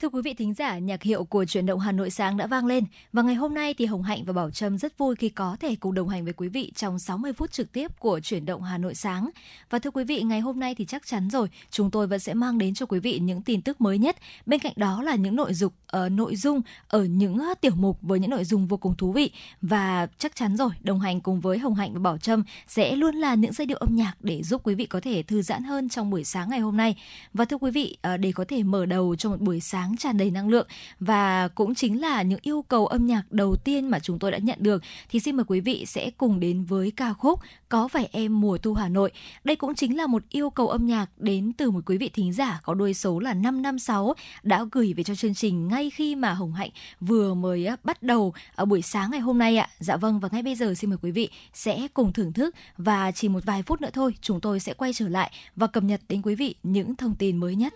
[0.00, 2.66] Thưa quý vị thính giả, nhạc hiệu của chuyển động Hà Nội sáng đã vang
[2.66, 5.56] lên và ngày hôm nay thì Hồng Hạnh và Bảo Trâm rất vui khi có
[5.60, 8.62] thể cùng đồng hành với quý vị trong 60 phút trực tiếp của chuyển động
[8.62, 9.30] Hà Nội sáng.
[9.70, 12.34] Và thưa quý vị, ngày hôm nay thì chắc chắn rồi, chúng tôi vẫn sẽ
[12.34, 14.16] mang đến cho quý vị những tin tức mới nhất.
[14.46, 17.74] Bên cạnh đó là những nội dục ở uh, nội dung ở những ờ, tiểu
[17.76, 19.30] mục với những nội dung vô cùng thú vị
[19.62, 23.14] và chắc chắn rồi, đồng hành cùng với Hồng Hạnh và Bảo Trâm sẽ luôn
[23.14, 25.88] là những giai điệu âm nhạc để giúp quý vị có thể thư giãn hơn
[25.88, 26.96] trong buổi sáng ngày hôm nay.
[27.34, 29.96] Và thưa quý vị, uh, để có thể mở đầu cho một buổi sáng sáng
[29.96, 30.66] tràn đầy năng lượng
[31.00, 34.38] và cũng chính là những yêu cầu âm nhạc đầu tiên mà chúng tôi đã
[34.38, 38.08] nhận được, thì xin mời quý vị sẽ cùng đến với ca khúc Có phải
[38.12, 39.12] em mùa thu Hà Nội.
[39.44, 42.32] Đây cũng chính là một yêu cầu âm nhạc đến từ một quý vị thính
[42.32, 46.32] giả có đuôi số là 556 đã gửi về cho chương trình ngay khi mà
[46.32, 49.68] Hồng Hạnh vừa mới à, bắt đầu ở buổi sáng ngày hôm nay ạ.
[49.78, 53.12] Dạ vâng và ngay bây giờ xin mời quý vị sẽ cùng thưởng thức và
[53.12, 56.00] chỉ một vài phút nữa thôi, chúng tôi sẽ quay trở lại và cập nhật
[56.08, 57.74] đến quý vị những thông tin mới nhất.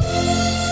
[0.00, 0.67] hiệu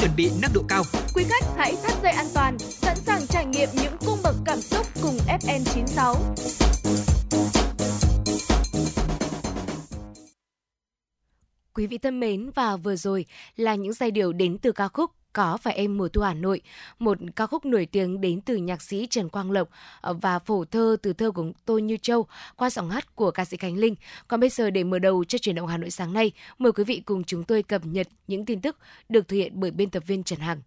[0.00, 0.82] chuẩn bị nâng độ cao.
[1.14, 4.60] Quý khách hãy thắt dây an toàn, sẵn sàng trải nghiệm những cung bậc cảm
[4.60, 6.16] xúc cùng FM 96.
[11.74, 13.26] Quý vị thân mến và vừa rồi
[13.56, 16.60] là những giai điệu đến từ ca khúc có phải em mùa thu Hà Nội,
[16.98, 19.68] một ca khúc nổi tiếng đến từ nhạc sĩ Trần Quang Lộc
[20.00, 23.44] ờ, và phổ thơ từ thơ của Tô Như Châu qua giọng hát của ca
[23.44, 23.94] sĩ Khánh Linh.
[24.28, 26.84] Còn bây giờ để mở đầu cho chuyển động Hà Nội sáng nay, mời quý
[26.84, 28.76] vị cùng chúng tôi cập nhật những tin tức
[29.08, 30.60] được thực hiện bởi biên tập viên Trần Hằng.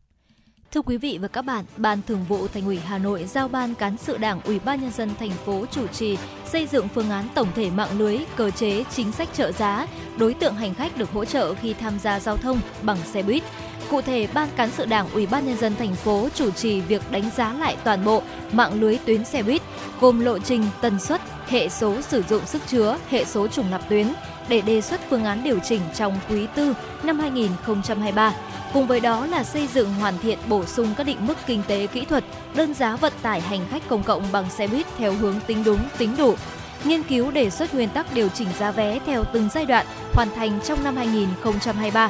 [0.73, 3.75] Thưa quý vị và các bạn, Ban Thường vụ Thành ủy Hà Nội giao Ban
[3.75, 7.27] cán sự Đảng Ủy ban nhân dân thành phố chủ trì xây dựng phương án
[7.35, 9.87] tổng thể mạng lưới, cơ chế, chính sách trợ giá,
[10.17, 13.43] đối tượng hành khách được hỗ trợ khi tham gia giao thông bằng xe buýt.
[13.89, 17.01] Cụ thể, Ban cán sự Đảng Ủy ban nhân dân thành phố chủ trì việc
[17.11, 18.21] đánh giá lại toàn bộ
[18.51, 19.61] mạng lưới tuyến xe buýt
[20.01, 23.89] gồm lộ trình, tần suất, hệ số sử dụng sức chứa, hệ số trùng lặp
[23.89, 24.07] tuyến
[24.47, 28.33] để đề xuất phương án điều chỉnh trong quý tư năm 2023.
[28.73, 31.87] Cùng với đó là xây dựng hoàn thiện bổ sung các định mức kinh tế
[31.87, 32.23] kỹ thuật,
[32.55, 35.79] đơn giá vận tải hành khách công cộng bằng xe buýt theo hướng tính đúng,
[35.97, 36.35] tính đủ,
[36.83, 40.29] nghiên cứu đề xuất nguyên tắc điều chỉnh giá vé theo từng giai đoạn hoàn
[40.35, 42.09] thành trong năm 2023.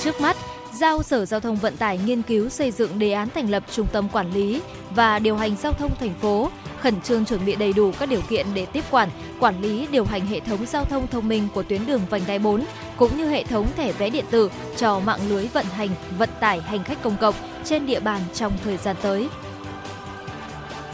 [0.00, 0.36] Trước mắt,
[0.78, 3.86] giao Sở Giao thông Vận tải nghiên cứu xây dựng đề án thành lập trung
[3.92, 7.72] tâm quản lý và điều hành giao thông thành phố, khẩn trương chuẩn bị đầy
[7.72, 9.08] đủ các điều kiện để tiếp quản,
[9.40, 12.38] quản lý, điều hành hệ thống giao thông thông minh của tuyến đường vành đai
[12.38, 12.64] 4
[12.96, 16.60] cũng như hệ thống thẻ vé điện tử cho mạng lưới vận hành vận tải
[16.60, 19.28] hành khách công cộng trên địa bàn trong thời gian tới.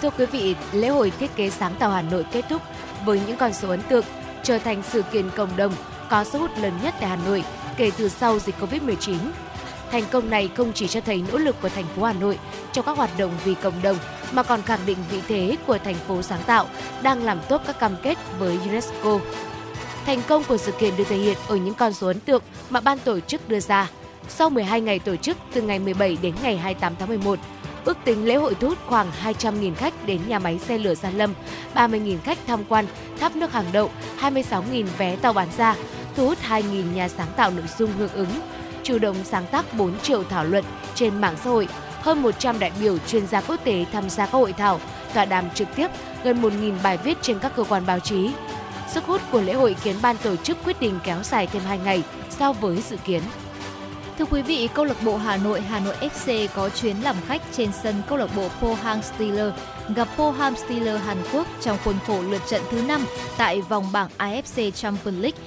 [0.02, 2.62] Thưa quý vị, lễ hội thiết kế sáng tạo Hà Nội kết thúc
[3.04, 4.04] với những con số ấn tượng,
[4.42, 5.72] trở thành sự kiện cộng đồng
[6.10, 7.44] có sức hút lớn nhất tại Hà Nội
[7.76, 9.16] kể từ sau dịch Covid-19.
[9.90, 12.38] Thành công này không chỉ cho thấy nỗ lực của thành phố Hà Nội
[12.72, 13.96] trong các hoạt động vì cộng đồng
[14.32, 16.66] mà còn khẳng định vị thế của thành phố sáng tạo
[17.02, 19.20] đang làm tốt các cam kết với UNESCO.
[20.06, 22.80] Thành công của sự kiện được thể hiện ở những con số ấn tượng mà
[22.80, 23.90] ban tổ chức đưa ra.
[24.28, 27.38] Sau 12 ngày tổ chức từ ngày 17 đến ngày 28 tháng 11,
[27.84, 31.10] ước tính lễ hội thu hút khoảng 200.000 khách đến nhà máy xe lửa Gia
[31.10, 31.34] Lâm,
[31.74, 32.86] 30.000 khách tham quan
[33.20, 35.76] tháp nước hàng đậu, 26.000 vé tàu bán ra,
[36.16, 38.40] thu hút 2.000 nhà sáng tạo nội dung hưởng ứng,
[38.84, 40.64] chủ động sáng tác 4 triệu thảo luận
[40.94, 41.68] trên mạng xã hội,
[42.00, 44.80] hơn 100 đại biểu chuyên gia quốc tế tham gia các hội thảo,
[45.14, 45.90] tọa đàm trực tiếp,
[46.24, 48.30] gần 1.000 bài viết trên các cơ quan báo chí.
[48.88, 51.78] Sức hút của lễ hội khiến ban tổ chức quyết định kéo dài thêm 2
[51.78, 53.22] ngày so với dự kiến.
[54.18, 57.42] Thưa quý vị, câu lạc bộ Hà Nội Hà Nội FC có chuyến làm khách
[57.52, 59.56] trên sân câu lạc bộ Pohang Steelers
[59.96, 63.04] gặp Pohang Steelers Hàn Quốc trong khuôn khổ lượt trận thứ 5
[63.38, 65.38] tại vòng bảng AFC Champions League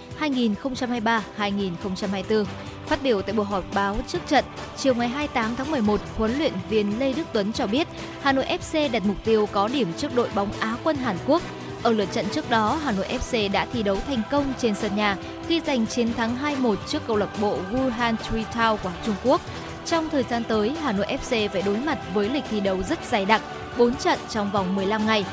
[1.38, 2.46] 2023-2024.
[2.88, 4.46] Phát biểu tại buổi họp báo trước trận,
[4.78, 7.88] chiều ngày 28 tháng 11, huấn luyện viên Lê Đức Tuấn cho biết
[8.22, 11.42] Hà Nội FC đặt mục tiêu có điểm trước đội bóng Á quân Hàn Quốc.
[11.84, 14.96] Ở lượt trận trước đó, Hà Nội FC đã thi đấu thành công trên sân
[14.96, 15.18] nhà
[15.48, 18.16] khi giành chiến thắng 2-1 trước câu lạc bộ Wuhan
[18.54, 19.42] Town của Trung Quốc.
[19.86, 23.00] Trong thời gian tới, Hà Nội FC phải đối mặt với lịch thi đấu rất
[23.06, 23.42] dày đặc,
[23.78, 25.26] 4 trận trong vòng 15 ngày,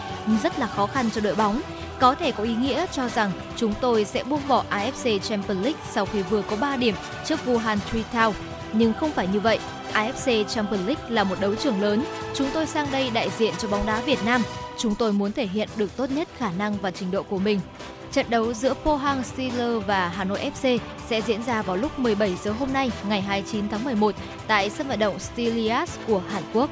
[0.43, 1.61] rất là khó khăn cho đội bóng
[1.99, 5.81] có thể có ý nghĩa cho rằng chúng tôi sẽ buông bỏ AFC Champions League
[5.91, 7.77] sau khi vừa có 3 điểm trước Wuhan
[8.13, 8.33] Town.
[8.73, 9.59] Nhưng không phải như vậy,
[9.93, 13.69] AFC Champions League là một đấu trường lớn, chúng tôi sang đây đại diện cho
[13.69, 14.43] bóng đá Việt Nam,
[14.79, 17.61] chúng tôi muốn thể hiện được tốt nhất khả năng và trình độ của mình.
[18.13, 20.79] Trận đấu giữa Pohang Steelers và Hà Nội FC
[21.09, 24.15] sẽ diễn ra vào lúc 17 giờ hôm nay, ngày 29 tháng 11
[24.47, 26.71] tại sân vận động Steelias của Hàn Quốc.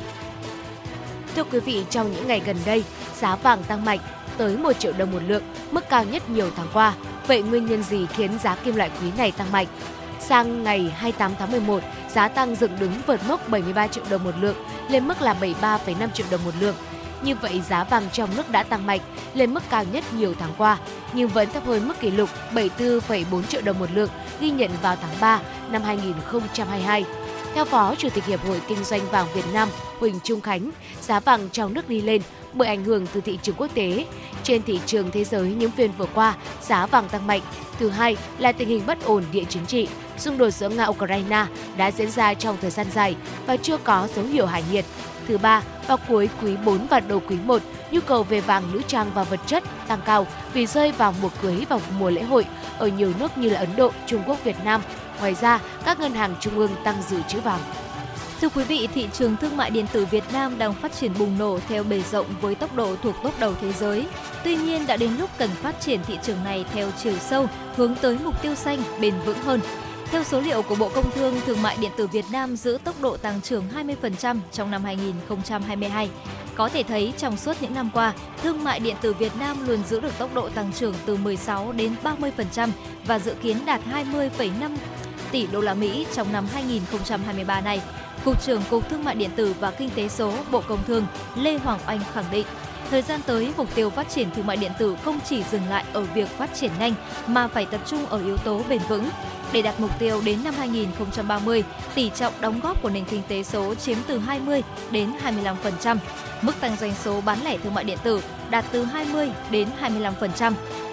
[1.36, 2.84] Thưa quý vị, trong những ngày gần đây,
[3.16, 3.98] giá vàng tăng mạnh
[4.36, 6.94] tới 1 triệu đồng một lượng, mức cao nhất nhiều tháng qua.
[7.26, 9.66] Vậy nguyên nhân gì khiến giá kim loại quý này tăng mạnh?
[10.20, 11.82] Sang ngày 28 tháng 11,
[12.14, 14.56] giá tăng dựng đứng vượt mốc 73 triệu đồng một lượng
[14.88, 16.74] lên mức là 73,5 triệu đồng một lượng.
[17.24, 19.00] Như vậy giá vàng trong nước đã tăng mạnh
[19.34, 20.78] lên mức cao nhất nhiều tháng qua,
[21.12, 24.10] nhưng vẫn thấp hơn mức kỷ lục 74,4 triệu đồng một lượng
[24.40, 27.04] ghi nhận vào tháng 3 năm 2022.
[27.54, 29.68] Theo Phó Chủ tịch Hiệp hội Kinh doanh vàng Việt Nam
[30.00, 33.54] Huỳnh Trung Khánh, giá vàng trong nước đi lên bởi ảnh hưởng từ thị trường
[33.58, 34.06] quốc tế.
[34.42, 37.40] Trên thị trường thế giới những phiên vừa qua, giá vàng tăng mạnh.
[37.78, 39.88] Thứ hai là tình hình bất ổn địa chính trị,
[40.18, 44.08] xung đột giữa Nga Ukraine đã diễn ra trong thời gian dài và chưa có
[44.16, 44.84] dấu hiệu hạ nhiệt.
[45.28, 48.82] Thứ ba, vào cuối quý 4 và đầu quý 1, nhu cầu về vàng nữ
[48.86, 52.46] trang và vật chất tăng cao vì rơi vào mùa cưới và mùa lễ hội
[52.78, 54.82] ở nhiều nước như là Ấn Độ, Trung Quốc, Việt Nam.
[55.20, 57.60] Ngoài ra, các ngân hàng trung ương tăng dự trữ vàng.
[58.40, 61.38] Thưa quý vị, thị trường thương mại điện tử Việt Nam đang phát triển bùng
[61.38, 64.06] nổ theo bề rộng với tốc độ thuộc top đầu thế giới.
[64.44, 67.94] Tuy nhiên, đã đến lúc cần phát triển thị trường này theo chiều sâu, hướng
[67.94, 69.60] tới mục tiêu xanh, bền vững hơn.
[70.12, 73.02] Theo số liệu của Bộ Công Thương, thương mại điện tử Việt Nam giữ tốc
[73.02, 73.64] độ tăng trưởng
[74.02, 76.10] 20% trong năm 2022.
[76.54, 79.78] Có thể thấy trong suốt những năm qua, thương mại điện tử Việt Nam luôn
[79.88, 82.68] giữ được tốc độ tăng trưởng từ 16 đến 30%
[83.06, 84.76] và dự kiến đạt 20,5
[85.30, 87.80] tỷ đô la Mỹ trong năm 2023 này.
[88.24, 91.58] Cục trưởng Cục Thương mại điện tử và Kinh tế số Bộ Công Thương Lê
[91.58, 92.46] Hoàng Anh khẳng định,
[92.92, 95.84] thời gian tới mục tiêu phát triển thương mại điện tử không chỉ dừng lại
[95.92, 96.94] ở việc phát triển nhanh
[97.26, 99.08] mà phải tập trung ở yếu tố bền vững.
[99.52, 103.42] Để đạt mục tiêu đến năm 2030, tỷ trọng đóng góp của nền kinh tế
[103.42, 105.12] số chiếm từ 20 đến
[105.82, 105.96] 25%,
[106.42, 110.52] mức tăng doanh số bán lẻ thương mại điện tử đạt từ 20 đến 25%.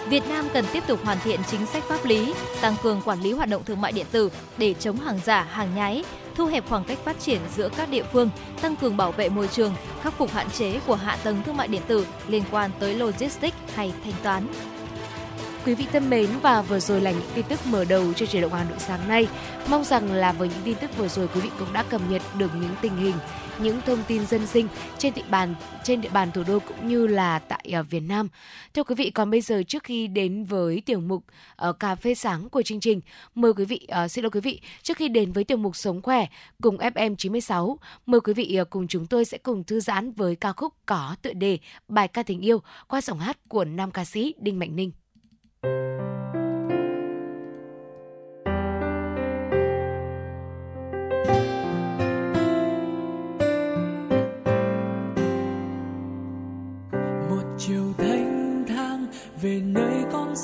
[0.10, 3.32] Việt Nam cần tiếp tục hoàn thiện chính sách pháp lý, tăng cường quản lý
[3.32, 6.04] hoạt động thương mại điện tử để chống hàng giả, hàng nhái,
[6.36, 8.30] thu hẹp khoảng cách phát triển giữa các địa phương,
[8.62, 11.68] tăng cường bảo vệ môi trường, khắc phục hạn chế của hạ tầng thương mại
[11.68, 14.48] điện tử liên quan tới logistics hay thanh toán.
[15.66, 18.42] Quý vị thân mến và vừa rồi là những tin tức mở đầu cho truyền
[18.42, 19.28] động Hà Nội sáng nay.
[19.68, 22.22] Mong rằng là với những tin tức vừa rồi quý vị cũng đã cập nhật
[22.38, 23.16] được những tình hình,
[23.64, 27.08] những thông tin dân sinh trên địa bàn trên địa bàn thủ đô cũng như
[27.08, 28.28] là tại uh, Việt Nam.
[28.74, 31.24] Thưa quý vị, còn bây giờ trước khi đến với tiểu mục
[31.70, 33.02] uh, cà phê sáng của chương trình,
[33.36, 36.02] mời quý vị uh, xin lỗi quý vị, trước khi đến với tiểu mục sống
[36.02, 36.28] khỏe
[36.62, 40.36] cùng FM 96, mời quý vị uh, cùng chúng tôi sẽ cùng thư giãn với
[40.36, 44.06] ca khúc có tựa đề bài ca tình yêu qua giọng hát của nam ca
[44.06, 44.92] sĩ Đinh Mạnh Ninh.
[45.64, 46.19] chiều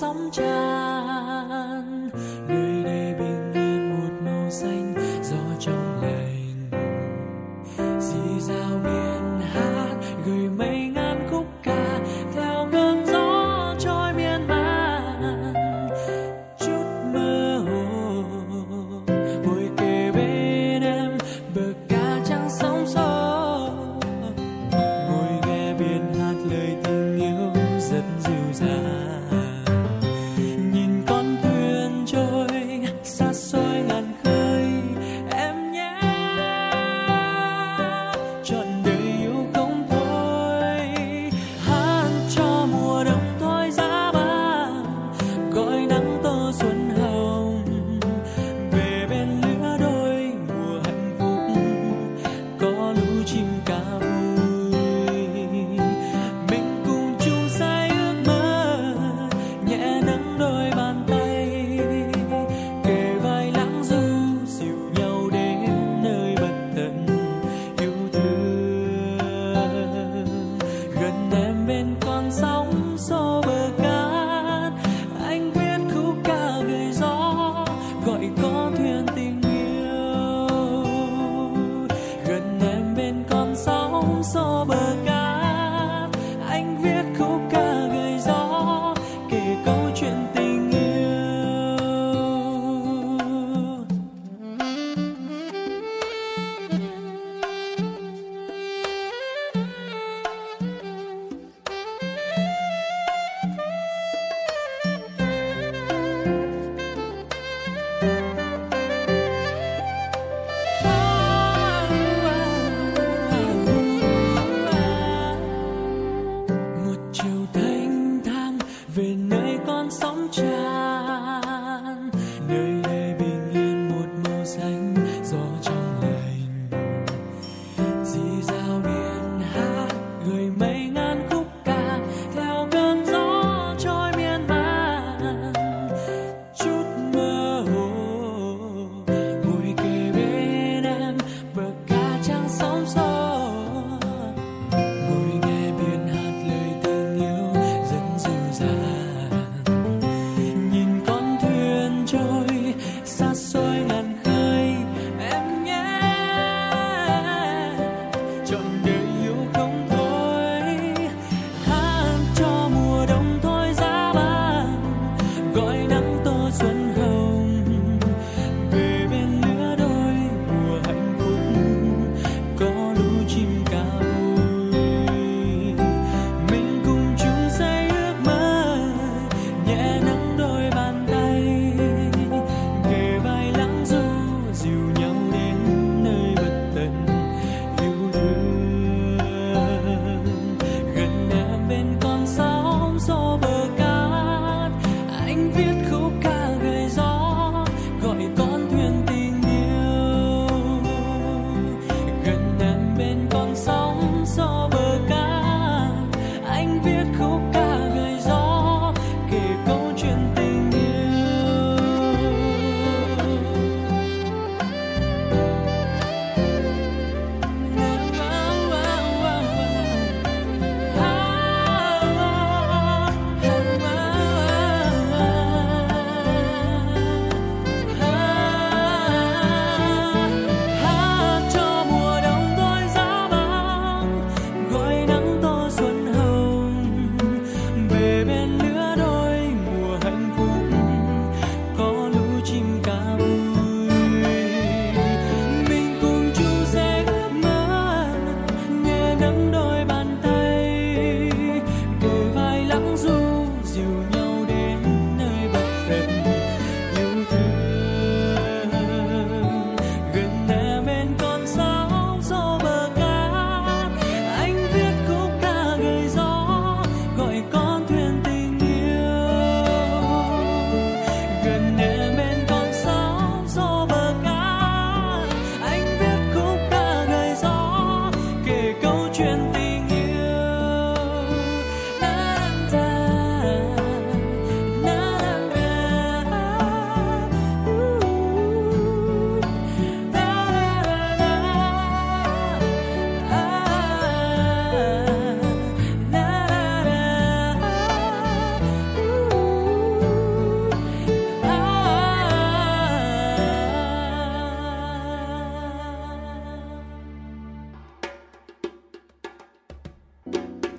[0.06, 0.95] nơi sóng tràn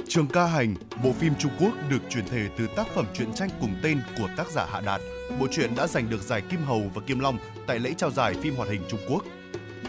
[0.09, 3.49] Trường ca hành, bộ phim Trung Quốc được chuyển thể từ tác phẩm truyện tranh
[3.61, 5.01] cùng tên của tác giả Hạ Đạt.
[5.41, 8.35] Bộ truyện đã giành được giải Kim Hầu và Kim Long tại lễ trao giải
[8.35, 9.25] phim hoạt hình Trung Quốc.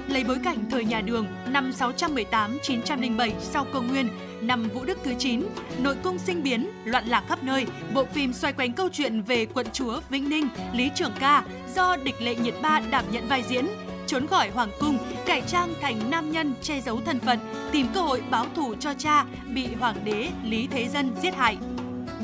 [0.07, 4.09] lấy bối cảnh thời nhà Đường năm 618-907 sau công nguyên,
[4.41, 5.43] năm Vũ Đức thứ 9,
[5.79, 9.45] nội cung sinh biến, loạn lạc khắp nơi, bộ phim xoay quanh câu chuyện về
[9.45, 11.43] quận chúa Vĩnh Ninh, Lý Trường Ca
[11.75, 13.67] do địch lệ nhiệt ba đảm nhận vai diễn,
[14.07, 17.39] trốn khỏi hoàng cung, cải trang thành nam nhân che giấu thân phận,
[17.71, 21.57] tìm cơ hội báo thù cho cha bị hoàng đế Lý Thế Dân giết hại.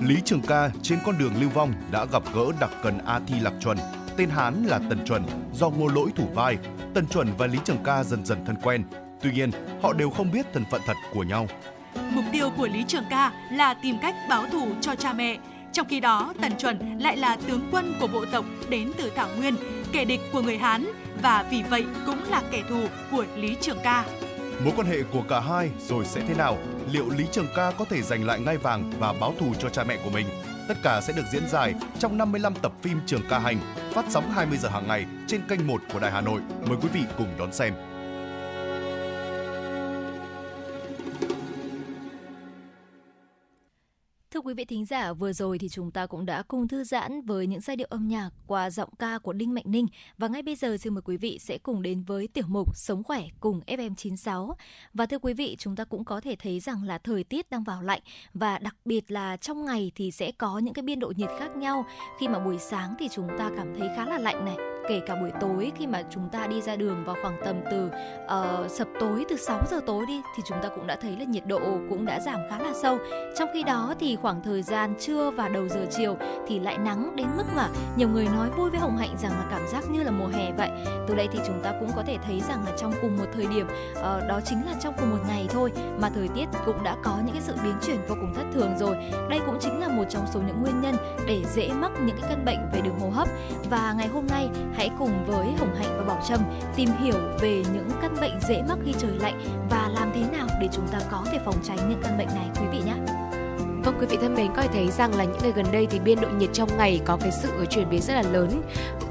[0.02, 3.36] Lý Trường Ca trên con đường lưu vong đã gặp gỡ đặc cần A Thi
[3.42, 3.78] Lạc Chuẩn,
[4.18, 6.58] tên Hán là Tần Chuẩn, do Ngô Lỗi thủ vai.
[6.94, 8.84] Tần Chuẩn và Lý Trường Ca dần dần thân quen.
[9.22, 9.52] Tuy nhiên,
[9.82, 11.48] họ đều không biết thân phận thật của nhau.
[12.10, 15.38] Mục tiêu của Lý Trường Ca là tìm cách báo thù cho cha mẹ.
[15.72, 19.28] Trong khi đó, Tần Chuẩn lại là tướng quân của bộ tộc đến từ Thảo
[19.38, 19.56] Nguyên,
[19.92, 20.86] kẻ địch của người Hán
[21.22, 24.06] và vì vậy cũng là kẻ thù của Lý Trường Ca.
[24.60, 26.58] Mối quan hệ của cả hai rồi sẽ thế nào?
[26.92, 29.84] Liệu Lý Trường Ca có thể giành lại ngai vàng và báo thù cho cha
[29.84, 30.28] mẹ của mình?
[30.68, 33.58] Tất cả sẽ được diễn giải trong 55 tập phim Trường Ca Hành,
[33.94, 36.42] phát sóng 20 giờ hàng ngày trên kênh 1 của Đài Hà Nội.
[36.68, 37.74] Mời quý vị cùng đón xem.
[44.54, 47.48] Quý vị thính giả, vừa rồi thì chúng ta cũng đã cùng thư giãn với
[47.48, 49.88] những giai điệu âm nhạc qua giọng ca của Đinh Mạnh Ninh
[50.18, 53.04] và ngay bây giờ xin mời quý vị sẽ cùng đến với tiểu mục Sống
[53.04, 54.54] khỏe cùng FM96.
[54.94, 57.64] Và thưa quý vị, chúng ta cũng có thể thấy rằng là thời tiết đang
[57.64, 58.02] vào lạnh
[58.34, 61.56] và đặc biệt là trong ngày thì sẽ có những cái biên độ nhiệt khác
[61.56, 61.86] nhau.
[62.20, 65.16] Khi mà buổi sáng thì chúng ta cảm thấy khá là lạnh này, kể cả
[65.16, 67.90] buổi tối khi mà chúng ta đi ra đường vào khoảng tầm từ
[68.26, 71.24] uh, sập tối từ 6 giờ tối đi thì chúng ta cũng đã thấy là
[71.24, 72.98] nhiệt độ cũng đã giảm khá là sâu.
[73.38, 76.18] Trong khi đó thì khoảng thời gian trưa và đầu giờ chiều
[76.48, 79.46] thì lại nắng đến mức mà nhiều người nói vui với Hồng Hạnh rằng là
[79.52, 80.70] cảm giác như là mùa hè vậy.
[81.08, 83.46] Từ đây thì chúng ta cũng có thể thấy rằng là trong cùng một thời
[83.46, 86.96] điểm uh, đó chính là trong cùng một ngày thôi mà thời tiết cũng đã
[87.04, 88.96] có những cái sự biến chuyển vô cùng thất thường rồi.
[89.30, 90.96] Đây cũng chính là một trong số những nguyên nhân
[91.28, 93.28] để dễ mắc những cái căn bệnh về đường hô hấp.
[93.70, 96.40] Và ngày hôm nay hãy cùng với Hồng Hạnh và Bảo Trâm
[96.76, 100.48] tìm hiểu về những căn bệnh dễ mắc khi trời lạnh và làm thế nào
[100.62, 102.96] để chúng ta có thể phòng tránh những căn bệnh này quý vị nhé.
[103.84, 106.00] Vâng quý vị thân mến, có thể thấy rằng là những ngày gần đây thì
[106.00, 108.62] biên độ nhiệt trong ngày có cái sự chuyển biến rất là lớn.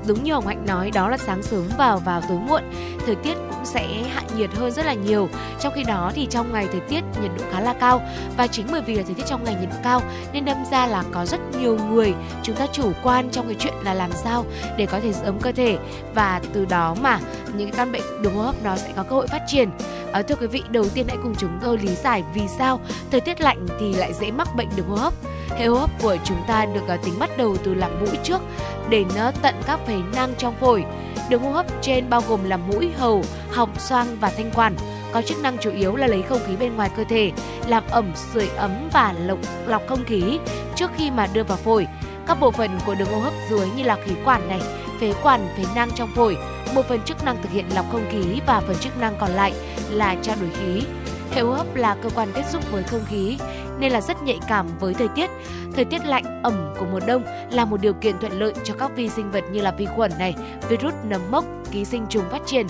[0.07, 2.62] Đúng như Hồng Hạnh nói, đó là sáng sớm vào vào tối muộn,
[3.07, 5.29] thời tiết cũng sẽ hạ nhiệt hơn rất là nhiều.
[5.61, 8.03] Trong khi đó thì trong ngày thời tiết nhiệt độ khá là cao
[8.37, 10.87] và chính bởi vì là thời tiết trong ngày nhiệt độ cao nên đâm ra
[10.87, 14.44] là có rất nhiều người chúng ta chủ quan trong cái chuyện là làm sao
[14.77, 15.79] để có thể giữ ấm cơ thể
[16.14, 17.20] và từ đó mà
[17.55, 19.70] những cái căn bệnh đường hô hấp nó sẽ có cơ hội phát triển.
[20.12, 23.20] À, thưa quý vị, đầu tiên hãy cùng chúng tôi lý giải vì sao thời
[23.20, 25.12] tiết lạnh thì lại dễ mắc bệnh đường hô hấp.
[25.56, 28.40] Hệ hô hấp của chúng ta được à, tính bắt đầu từ làm mũi trước
[28.88, 29.08] đến
[29.42, 30.84] tận các phế nang trong phổi.
[31.28, 34.76] Đường hô hấp trên bao gồm là mũi, hầu, họng, xoang và thanh quản
[35.12, 37.32] có chức năng chủ yếu là lấy không khí bên ngoài cơ thể,
[37.68, 40.38] làm ẩm, sưởi ấm và lọc, lọc không khí
[40.76, 41.86] trước khi mà đưa vào phổi.
[42.26, 44.60] Các bộ phận của đường hô hấp dưới như là khí quản này,
[45.00, 46.36] phế quản, phế nang trong phổi,
[46.74, 49.52] một phần chức năng thực hiện lọc không khí và phần chức năng còn lại
[49.90, 50.82] là trao đổi khí.
[51.35, 53.38] Hệ hô hấp là cơ quan tiếp xúc với không khí
[53.79, 55.31] nên là rất nhạy cảm với thời tiết.
[55.75, 58.90] Thời tiết lạnh, ẩm của mùa đông là một điều kiện thuận lợi cho các
[58.97, 60.35] vi sinh vật như là vi khuẩn này,
[60.68, 62.66] virus, nấm mốc, ký sinh trùng phát triển.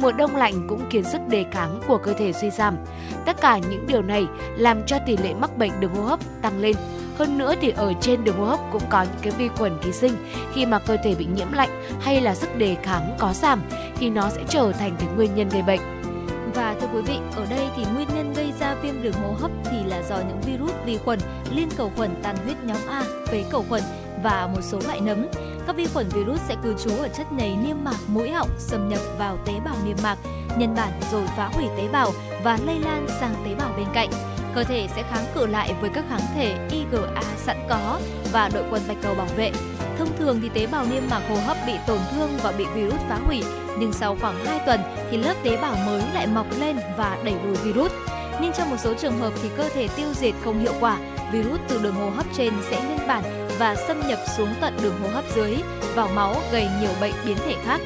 [0.00, 2.76] Mùa đông lạnh cũng khiến sức đề kháng của cơ thể suy giảm.
[3.24, 6.60] Tất cả những điều này làm cho tỷ lệ mắc bệnh đường hô hấp tăng
[6.60, 6.76] lên.
[7.18, 9.92] Hơn nữa thì ở trên đường hô hấp cũng có những cái vi khuẩn ký
[9.92, 10.12] sinh.
[10.54, 13.62] Khi mà cơ thể bị nhiễm lạnh hay là sức đề kháng có giảm
[13.98, 16.01] thì nó sẽ trở thành cái nguyên nhân gây bệnh.
[16.54, 19.50] Và thưa quý vị, ở đây thì nguyên nhân gây ra viêm đường hô hấp
[19.64, 21.18] thì là do những virus, vi khuẩn,
[21.54, 23.82] liên cầu khuẩn tan huyết nhóm A, phế cầu khuẩn
[24.22, 25.26] và một số loại nấm.
[25.66, 28.88] Các vi khuẩn virus sẽ cư trú ở chất nhầy niêm mạc mũi họng, xâm
[28.88, 30.18] nhập vào tế bào niêm mạc,
[30.56, 32.10] nhân bản rồi phá hủy tế bào
[32.44, 34.10] và lây lan sang tế bào bên cạnh.
[34.54, 38.00] Cơ thể sẽ kháng cự lại với các kháng thể IgA sẵn có
[38.32, 39.52] và đội quân bạch cầu bảo vệ.
[40.02, 43.00] Thông thường thì tế bào niêm mạc hô hấp bị tổn thương và bị virus
[43.08, 43.42] phá hủy,
[43.78, 47.34] nhưng sau khoảng 2 tuần thì lớp tế bào mới lại mọc lên và đẩy
[47.44, 47.92] lùi virus.
[48.40, 50.98] Nhưng trong một số trường hợp thì cơ thể tiêu diệt không hiệu quả,
[51.32, 54.94] virus từ đường hô hấp trên sẽ nhân bản và xâm nhập xuống tận đường
[55.02, 55.56] hô hấp dưới,
[55.94, 57.80] vào máu gây nhiều bệnh biến thể khác.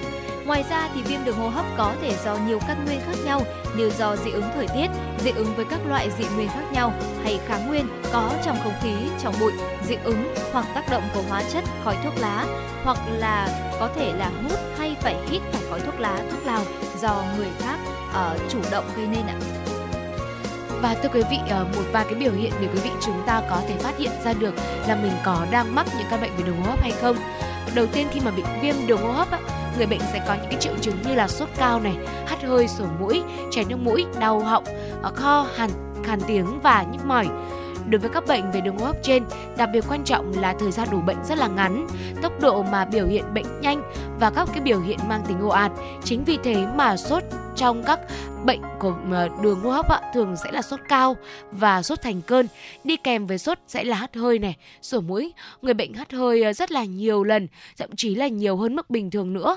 [0.47, 3.43] Ngoài ra thì viêm đường hô hấp có thể do nhiều căn nguyên khác nhau
[3.77, 4.87] như do dị ứng thời tiết,
[5.25, 6.93] dị ứng với các loại dị nguyên khác nhau
[7.25, 9.53] hay kháng nguyên có trong không khí, trong bụi,
[9.89, 12.47] dị ứng hoặc tác động của hóa chất, khói thuốc lá
[12.85, 13.49] hoặc là
[13.81, 16.63] có thể là hút hay phải hít phải khói thuốc lá, thuốc lào
[17.01, 17.79] do người khác
[18.11, 19.37] uh, chủ động gây nên ạ.
[20.83, 23.43] Và thưa quý vị, ờ, một vài cái biểu hiện để quý vị chúng ta
[23.51, 24.55] có thể phát hiện ra được
[24.89, 27.17] là mình có đang mắc những căn bệnh về đường hô hấp hay không.
[27.75, 29.29] Đầu tiên khi mà bị viêm đường hô hấp
[29.77, 32.69] người bệnh sẽ có những cái triệu chứng như là sốt cao này, hắt hơi,
[32.69, 34.65] sổ mũi, chảy nước mũi, đau họng,
[35.03, 35.71] ờ, kho, hàn,
[36.05, 37.27] khàn tiếng và nhức mỏi.
[37.89, 39.25] Đối với các bệnh về đường hô hấp trên,
[39.57, 41.87] đặc biệt quan trọng là thời gian đủ bệnh rất là ngắn,
[42.23, 43.83] tốc độ mà biểu hiện bệnh nhanh
[44.21, 45.73] và các cái biểu hiện mang tính ồ ạt.
[46.05, 47.23] Chính vì thế mà sốt
[47.57, 48.01] trong các
[48.45, 51.17] bệnh của ờ, đường hô hấp thường sẽ là sốt cao
[51.51, 52.47] và sốt thành cơn.
[52.85, 55.33] Đi kèm với sốt sẽ là hắt hơi này, sổ mũi.
[55.63, 58.91] Người bệnh hắt hơi ờ, rất là nhiều lần, thậm chí là nhiều hơn mức
[58.91, 59.57] bình thường nữa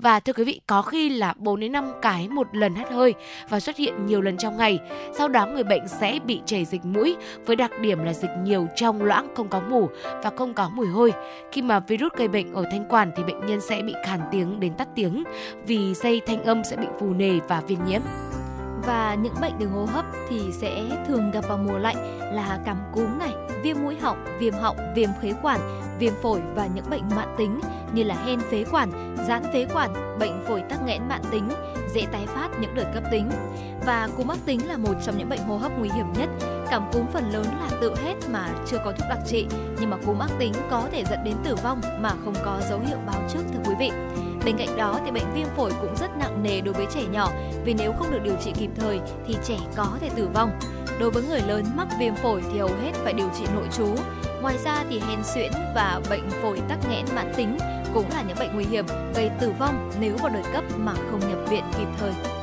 [0.00, 3.14] và thưa quý vị có khi là 4 đến 5 cái một lần hắt hơi
[3.48, 4.78] và xuất hiện nhiều lần trong ngày.
[5.18, 8.66] Sau đó người bệnh sẽ bị chảy dịch mũi với đặc điểm là dịch nhiều
[8.76, 9.88] trong loãng không có mủ
[10.24, 11.12] và không có mùi hôi.
[11.52, 14.60] Khi mà virus gây bệnh ở thanh quản thì bệnh nhân sẽ bị khàn tiếng
[14.60, 15.24] đến tắt tiếng
[15.66, 18.00] vì dây thanh âm sẽ bị phù nề và viêm nhiễm.
[18.86, 22.76] Và những bệnh đường hô hấp thì sẽ thường gặp vào mùa lạnh là cảm
[22.92, 25.60] cúm này, viêm mũi họng, viêm họng, viêm phế quản,
[25.98, 27.60] viêm phổi và những bệnh mãn tính
[27.92, 31.48] như là hen phế quản, giãn phế quản, bệnh phổi tắc nghẽn mãn tính,
[31.94, 33.30] dễ tái phát những đợt cấp tính.
[33.86, 36.28] Và cúm mắc tính là một trong những bệnh hô hấp nguy hiểm nhất.
[36.70, 39.46] Cảm cúm phần lớn là tự hết mà chưa có thuốc đặc trị,
[39.80, 42.80] nhưng mà cúm ác tính có thể dẫn đến tử vong mà không có dấu
[42.86, 43.90] hiệu báo trước thưa quý vị.
[44.44, 47.28] Bên cạnh đó thì bệnh viêm phổi cũng rất nặng nề đối với trẻ nhỏ
[47.64, 50.50] vì nếu không được điều trị kịp thời thì trẻ có thể tử vong.
[51.00, 53.86] Đối với người lớn mắc viêm phổi thì hầu hết phải điều trị nội trú.
[54.42, 57.58] Ngoài ra thì hen suyễn và bệnh phổi tắc nghẽn mãn tính
[57.94, 61.20] cũng là những bệnh nguy hiểm gây tử vong nếu vào đợt cấp mà không
[61.20, 62.39] nhập viện kịp thời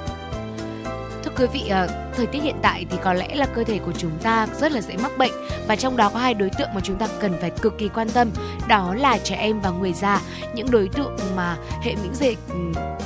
[1.37, 4.11] quý vị, ờ, thời tiết hiện tại thì có lẽ là cơ thể của chúng
[4.23, 5.31] ta rất là dễ mắc bệnh
[5.67, 8.09] và trong đó có hai đối tượng mà chúng ta cần phải cực kỳ quan
[8.09, 8.29] tâm,
[8.67, 10.21] đó là trẻ em và người già,
[10.53, 12.55] những đối tượng mà hệ miễn dịch ừ,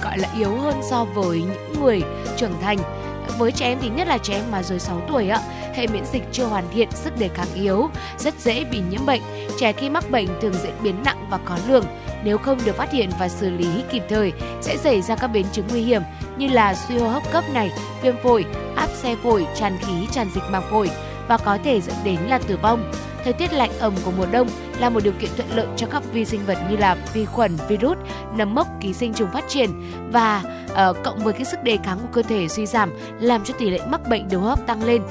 [0.04, 2.02] gọi là yếu hơn so với những người
[2.38, 2.78] trưởng thành.
[3.38, 5.40] Với trẻ em thì nhất là trẻ em mà dưới 6 tuổi ạ,
[5.76, 9.22] hệ miễn dịch chưa hoàn thiện, sức đề kháng yếu, rất dễ bị nhiễm bệnh.
[9.60, 11.86] Trẻ khi mắc bệnh thường diễn biến nặng và khó lường.
[12.24, 14.32] Nếu không được phát hiện và xử lý kịp thời,
[14.62, 16.02] sẽ xảy ra các biến chứng nguy hiểm
[16.38, 20.30] như là suy hô hấp cấp này, viêm phổi, áp xe phổi, tràn khí, tràn
[20.36, 20.90] dịch màng phổi
[21.28, 22.92] và có thể dẫn đến là tử vong.
[23.24, 24.48] Thời tiết lạnh ẩm của mùa đông
[24.80, 27.58] là một điều kiện thuận lợi cho các vi sinh vật như là vi khuẩn,
[27.68, 27.98] virus,
[28.36, 32.00] nấm mốc, ký sinh trùng phát triển và uh, cộng với cái sức đề kháng
[32.00, 34.84] của cơ thể suy giảm làm cho tỷ lệ mắc bệnh đường hô hấp tăng
[34.84, 35.02] lên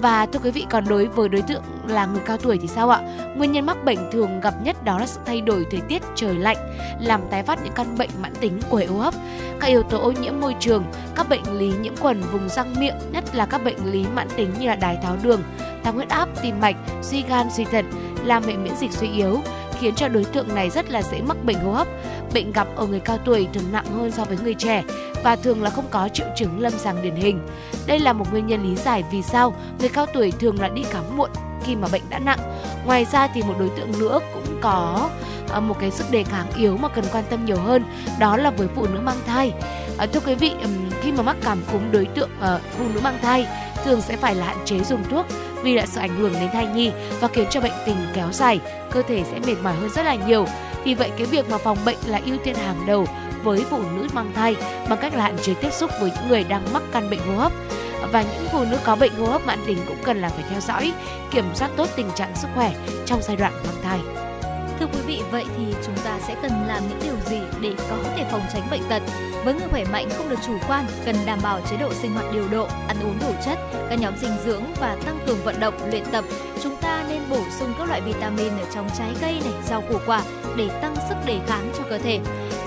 [0.00, 2.90] và thưa quý vị còn đối với đối tượng là người cao tuổi thì sao
[2.90, 3.00] ạ?
[3.36, 6.34] Nguyên nhân mắc bệnh thường gặp nhất đó là sự thay đổi thời tiết trời
[6.34, 6.56] lạnh,
[7.00, 9.14] làm tái phát những căn bệnh mãn tính của hệ hô hấp,
[9.60, 10.84] các yếu tố ô nhiễm môi trường,
[11.14, 14.54] các bệnh lý nhiễm khuẩn vùng răng miệng, nhất là các bệnh lý mãn tính
[14.58, 15.40] như là đái tháo đường,
[15.82, 17.90] tăng huyết áp, tim mạch, suy gan, suy thận,
[18.24, 19.40] làm hệ miễn dịch suy yếu,
[19.78, 21.88] khiến cho đối tượng này rất là dễ mắc bệnh hô hấp.
[22.34, 24.82] Bệnh gặp ở người cao tuổi thường nặng hơn so với người trẻ
[25.22, 27.40] và thường là không có triệu chứng lâm sàng điển hình.
[27.86, 30.82] Đây là một nguyên nhân lý giải vì sao người cao tuổi thường là đi
[30.82, 31.30] khám muộn
[31.64, 32.38] khi mà bệnh đã nặng.
[32.86, 35.10] Ngoài ra thì một đối tượng nữa cũng có
[35.48, 37.84] ờ, một cái sức đề kháng yếu mà cần quan tâm nhiều hơn
[38.18, 39.52] đó là với phụ nữ mang thai.
[39.98, 40.52] À, thưa quý vị,
[41.02, 43.46] khi mà mắc cảm cúm đối tượng ờ, phụ nữ mang thai
[43.84, 45.26] thường sẽ phải là hạn chế dùng thuốc
[45.62, 48.60] vì đã sự ảnh hưởng đến thai nhi và khiến cho bệnh tình kéo dài,
[48.90, 50.46] cơ thể sẽ mệt mỏi hơn rất là nhiều.
[50.84, 53.06] Vì vậy cái việc mà phòng bệnh là ưu tiên hàng đầu
[53.42, 54.56] với phụ nữ mang thai
[54.88, 57.36] bằng cách là hạn chế tiếp xúc với những người đang mắc căn bệnh hô
[57.36, 57.52] hấp
[58.12, 60.60] và những phụ nữ có bệnh hô hấp mãn tính cũng cần là phải theo
[60.60, 60.92] dõi,
[61.30, 62.74] kiểm soát tốt tình trạng sức khỏe
[63.06, 64.00] trong giai đoạn mang thai.
[64.80, 67.96] Thưa quý vị, vậy thì chúng ta sẽ cần làm những điều gì để có
[68.16, 69.02] thể phòng tránh bệnh tật?
[69.44, 72.26] Với người khỏe mạnh không được chủ quan, cần đảm bảo chế độ sinh hoạt
[72.32, 73.58] điều độ, ăn uống đủ chất,
[73.90, 76.24] các nhóm dinh dưỡng và tăng cường vận động, luyện tập.
[76.62, 79.98] Chúng ta nên bổ sung các loại vitamin ở trong trái cây này, rau củ
[80.06, 80.22] quả
[80.56, 82.20] để tăng sức đề kháng cho cơ thể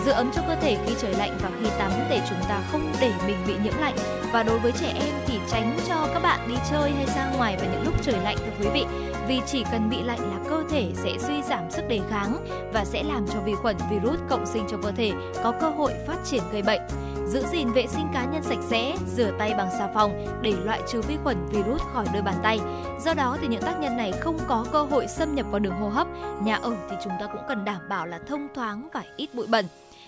[0.06, 2.92] giữ ấm cho cơ thể khi trời lạnh và khi tắm để chúng ta không
[3.02, 3.96] để mình bị nhiễm lạnh
[4.32, 7.58] và đối với trẻ em thì tránh cho các bạn đi chơi hay ra ngoài
[7.58, 8.86] vào những lúc trời lạnh thưa quý vị
[9.28, 12.86] vì chỉ cần bị lạnh là cơ thể sẽ suy giảm sức đề kháng và
[12.86, 15.12] sẽ làm cho vi khuẩn virus cộng sinh trong cơ thể
[15.44, 16.82] có cơ hội phát triển gây bệnh
[17.28, 20.82] giữ gìn vệ sinh cá nhân sạch sẽ, rửa tay bằng xà phòng để loại
[20.88, 22.60] trừ vi khuẩn virus khỏi đôi bàn tay.
[23.06, 25.74] Do đó thì những tác nhân này không có cơ hội xâm nhập vào đường
[25.74, 26.08] hô hấp.
[26.44, 29.48] Nhà ở thì chúng ta cũng cần đảm bảo là thông thoáng và ít bụi
[29.48, 29.66] bẩn.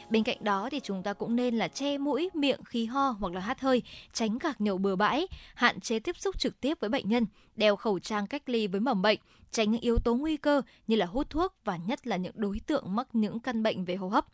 [0.10, 3.34] Bên cạnh đó thì chúng ta cũng nên là che mũi, miệng khi ho hoặc
[3.34, 6.90] là hắt hơi, tránh gạc nhậu bừa bãi, hạn chế tiếp xúc trực tiếp với
[6.90, 9.20] bệnh nhân, đeo khẩu trang cách ly với mầm bệnh,
[9.52, 12.60] tránh những yếu tố nguy cơ như là hút thuốc và nhất là những đối
[12.60, 14.26] tượng mắc những căn bệnh về hô hấp.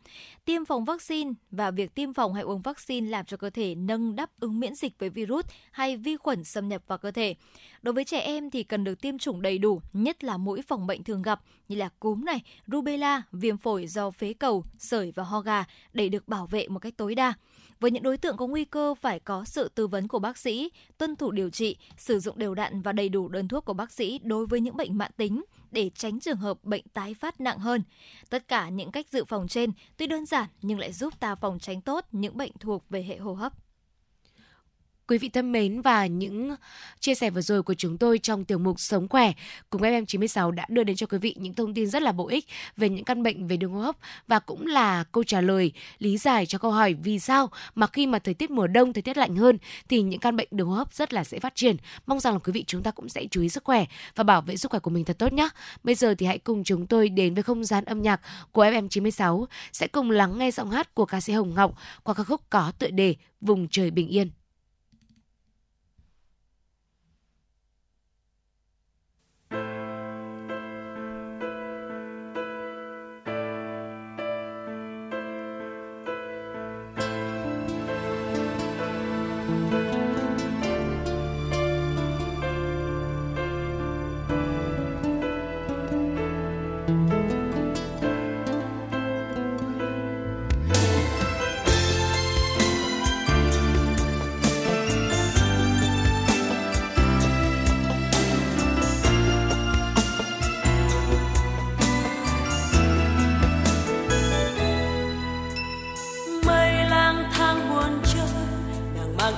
[0.46, 4.16] Tiêm phòng vaccine và việc tiêm phòng hay uống vaccine làm cho cơ thể nâng
[4.16, 7.36] đáp ứng miễn dịch với virus hay vi khuẩn xâm nhập vào cơ thể.
[7.82, 10.88] Đối với trẻ em thì cần được tiêm chủng đầy đủ, nhất là mũi phòng
[10.88, 15.24] bệnh thường gặp như là cúm này, rubella, viêm phổi do phế cầu, sởi và
[15.24, 17.34] ho gà để được bảo vệ một cách tối đa.
[17.82, 20.72] Với những đối tượng có nguy cơ phải có sự tư vấn của bác sĩ,
[20.98, 23.92] tuân thủ điều trị, sử dụng đều đặn và đầy đủ đơn thuốc của bác
[23.92, 27.60] sĩ đối với những bệnh mãn tính để tránh trường hợp bệnh tái phát nặng
[27.60, 27.84] hơn.
[28.30, 31.60] Tất cả những cách dự phòng trên tuy đơn giản nhưng lại giúp ta phòng
[31.60, 33.54] tránh tốt những bệnh thuộc về hệ hô hấp.
[35.12, 36.56] Quý vị thân mến và những
[37.00, 39.34] chia sẻ vừa rồi của chúng tôi trong tiểu mục Sống khỏe
[39.70, 42.46] cùng FM96 đã đưa đến cho quý vị những thông tin rất là bổ ích
[42.78, 43.96] về những căn bệnh về đường hô hấp
[44.28, 48.08] và cũng là câu trả lời lý giải cho câu hỏi vì sao mà khi
[48.08, 49.58] mà thời tiết mùa đông, thời tiết lạnh hơn
[49.90, 51.76] thì những căn bệnh đường hô hấp rất là dễ phát triển.
[52.06, 54.42] Mong rằng là quý vị chúng ta cũng sẽ chú ý sức khỏe và bảo
[54.42, 55.50] vệ sức khỏe của mình thật tốt nhé.
[55.84, 58.22] Bây giờ thì hãy cùng chúng tôi đến với không gian âm nhạc
[58.52, 62.24] của FM96 sẽ cùng lắng nghe giọng hát của ca sĩ Hồng Ngọc qua ca
[62.24, 64.32] khúc có tựa đề Vùng trời bình yên.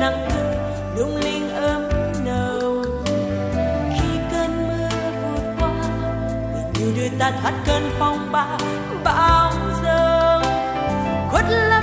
[0.00, 0.36] nắng tư
[0.96, 1.88] lung linh ấm
[2.24, 2.84] nâu
[3.94, 4.88] khi cơn mưa
[5.22, 5.70] vượt qua
[6.54, 8.46] tình yêu đưa ta thoát cơn phong ba,
[9.04, 10.42] bão giông
[11.30, 11.79] khuất lấp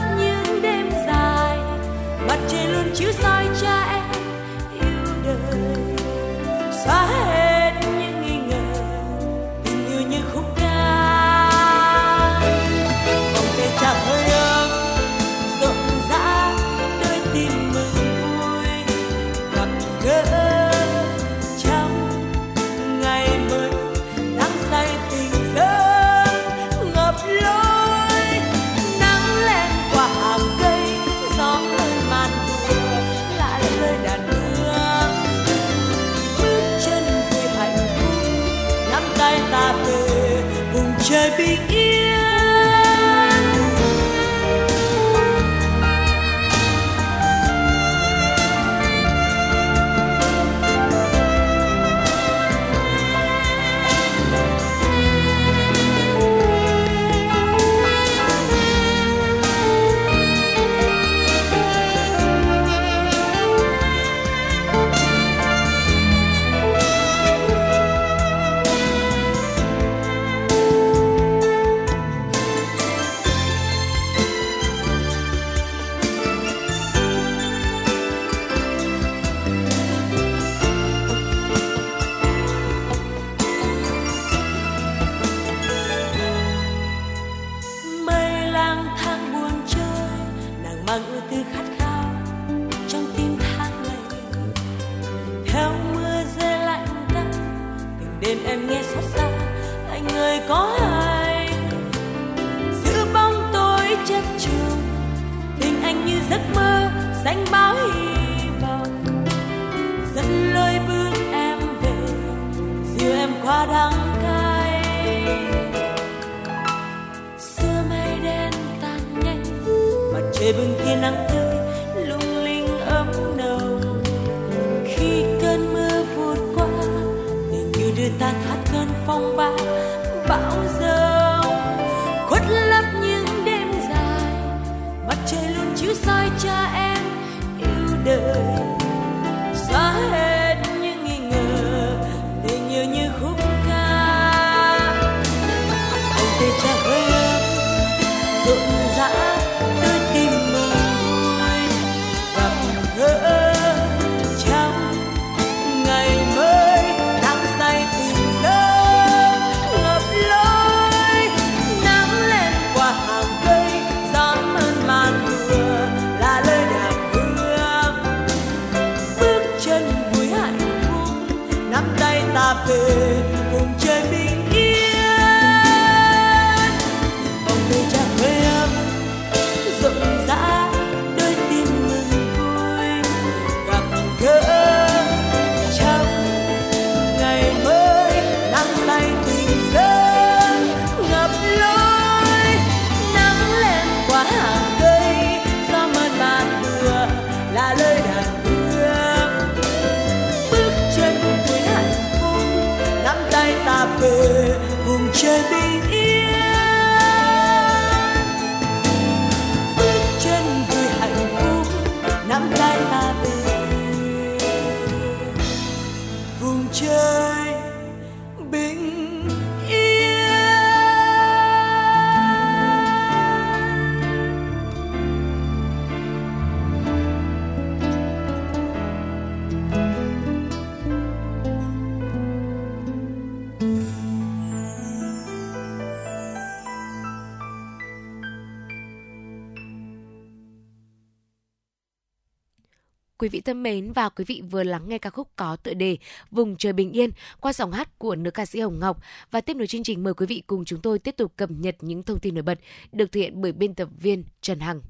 [243.48, 245.98] thân mến và quý vị vừa lắng nghe ca khúc có tựa đề
[246.32, 248.98] Vùng trời bình yên qua giọng hát của nữ ca sĩ Hồng Ngọc
[249.32, 251.76] và tiếp nối chương trình mời quý vị cùng chúng tôi tiếp tục cập nhật
[251.82, 252.60] những thông tin nổi bật
[252.92, 254.82] được thực hiện bởi biên tập viên Trần Hằng.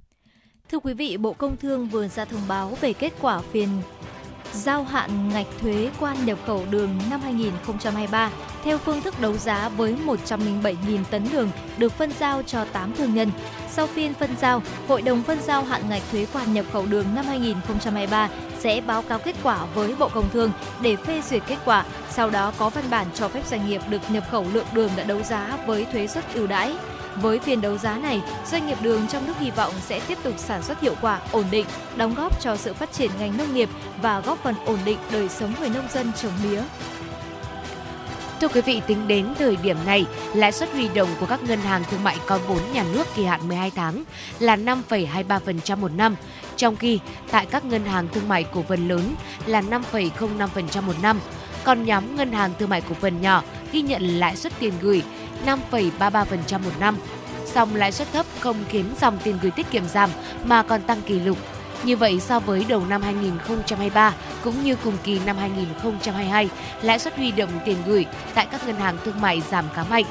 [0.71, 3.69] Thưa quý vị, Bộ Công Thương vừa ra thông báo về kết quả phiên
[4.53, 8.31] giao hạn ngạch thuế quan nhập khẩu đường năm 2023
[8.63, 10.75] theo phương thức đấu giá với 107.000
[11.09, 13.31] tấn đường được phân giao cho 8 thương nhân.
[13.69, 17.05] Sau phiên phân giao, Hội đồng phân giao hạn ngạch thuế quan nhập khẩu đường
[17.15, 18.29] năm 2023
[18.59, 22.29] sẽ báo cáo kết quả với Bộ Công Thương để phê duyệt kết quả, sau
[22.29, 25.23] đó có văn bản cho phép doanh nghiệp được nhập khẩu lượng đường đã đấu
[25.23, 26.75] giá với thuế suất ưu đãi.
[27.21, 30.33] Với phiên đấu giá này, doanh nghiệp đường trong nước hy vọng sẽ tiếp tục
[30.37, 31.65] sản xuất hiệu quả, ổn định,
[31.95, 33.69] đóng góp cho sự phát triển ngành nông nghiệp
[34.01, 36.61] và góp phần ổn định đời sống người nông dân trồng mía.
[38.41, 41.59] Thưa quý vị, tính đến thời điểm này, lãi suất huy động của các ngân
[41.59, 44.03] hàng thương mại có vốn nhà nước kỳ hạn 12 tháng
[44.39, 46.15] là 5,23% một năm,
[46.55, 46.99] trong khi
[47.31, 49.15] tại các ngân hàng thương mại cổ phần lớn
[49.45, 51.19] là 5,05% một năm.
[51.63, 55.03] Còn nhóm ngân hàng thương mại cổ phần nhỏ ghi nhận lãi suất tiền gửi
[55.45, 56.97] 5,33% một năm.
[57.45, 60.09] Song lãi suất thấp không khiến dòng tiền gửi tiết kiệm giảm
[60.43, 61.37] mà còn tăng kỷ lục.
[61.83, 64.13] Như vậy so với đầu năm 2023
[64.43, 66.49] cũng như cùng kỳ năm 2022,
[66.81, 70.05] lãi suất huy động tiền gửi tại các ngân hàng thương mại giảm khá mạnh.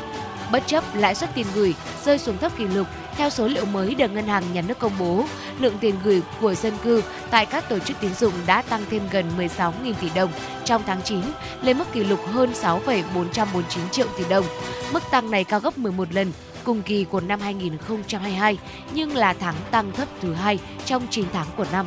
[0.52, 1.74] Bất chấp lãi suất tiền gửi
[2.04, 2.86] rơi xuống thấp kỷ lục,
[3.16, 5.24] theo số liệu mới được Ngân hàng Nhà nước công bố,
[5.60, 9.02] lượng tiền gửi của dân cư tại các tổ chức tín dụng đã tăng thêm
[9.10, 10.30] gần 16.000 tỷ đồng
[10.64, 11.20] trong tháng 9,
[11.62, 14.44] lên mức kỷ lục hơn 6,449 triệu tỷ đồng.
[14.92, 16.32] Mức tăng này cao gấp 11 lần
[16.64, 18.58] cùng kỳ của năm 2022,
[18.94, 21.86] nhưng là tháng tăng thấp thứ hai trong 9 tháng của năm.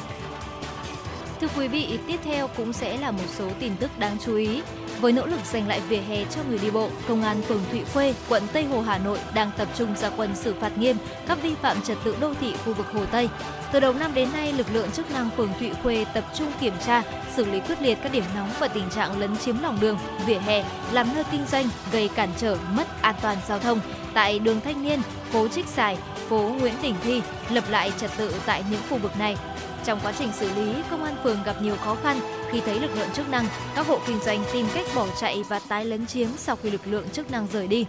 [1.41, 4.61] Thưa quý vị, tiếp theo cũng sẽ là một số tin tức đáng chú ý.
[5.01, 7.83] Với nỗ lực giành lại vỉa hè cho người đi bộ, Công an phường Thụy
[7.93, 10.97] Khuê, quận Tây Hồ, Hà Nội đang tập trung ra quân xử phạt nghiêm
[11.27, 13.29] các vi phạm trật tự đô thị khu vực Hồ Tây.
[13.71, 16.73] Từ đầu năm đến nay, lực lượng chức năng phường Thụy Khuê tập trung kiểm
[16.85, 17.03] tra,
[17.35, 20.39] xử lý quyết liệt các điểm nóng và tình trạng lấn chiếm lòng đường, vỉa
[20.39, 23.79] hè, làm nơi kinh doanh gây cản trở mất an toàn giao thông
[24.13, 25.97] tại đường Thanh Niên, phố Trích Xài,
[26.29, 29.37] phố Nguyễn Đình Thi, lập lại trật tự tại những khu vực này.
[29.85, 32.19] Trong quá trình xử lý, công an phường gặp nhiều khó khăn
[32.51, 33.45] khi thấy lực lượng chức năng,
[33.75, 36.87] các hộ kinh doanh tìm cách bỏ chạy và tái lấn chiếm sau khi lực
[36.87, 37.85] lượng chức năng rời đi.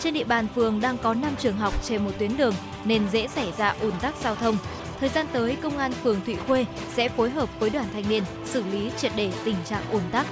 [0.00, 2.54] Trên địa bàn phường đang có 5 trường học trên một tuyến đường
[2.84, 4.56] nên dễ xảy ra ùn tắc giao thông.
[5.00, 8.22] Thời gian tới, công an phường Thụy Khuê sẽ phối hợp với đoàn thanh niên
[8.44, 10.26] xử lý triệt để tình trạng ùn tắc.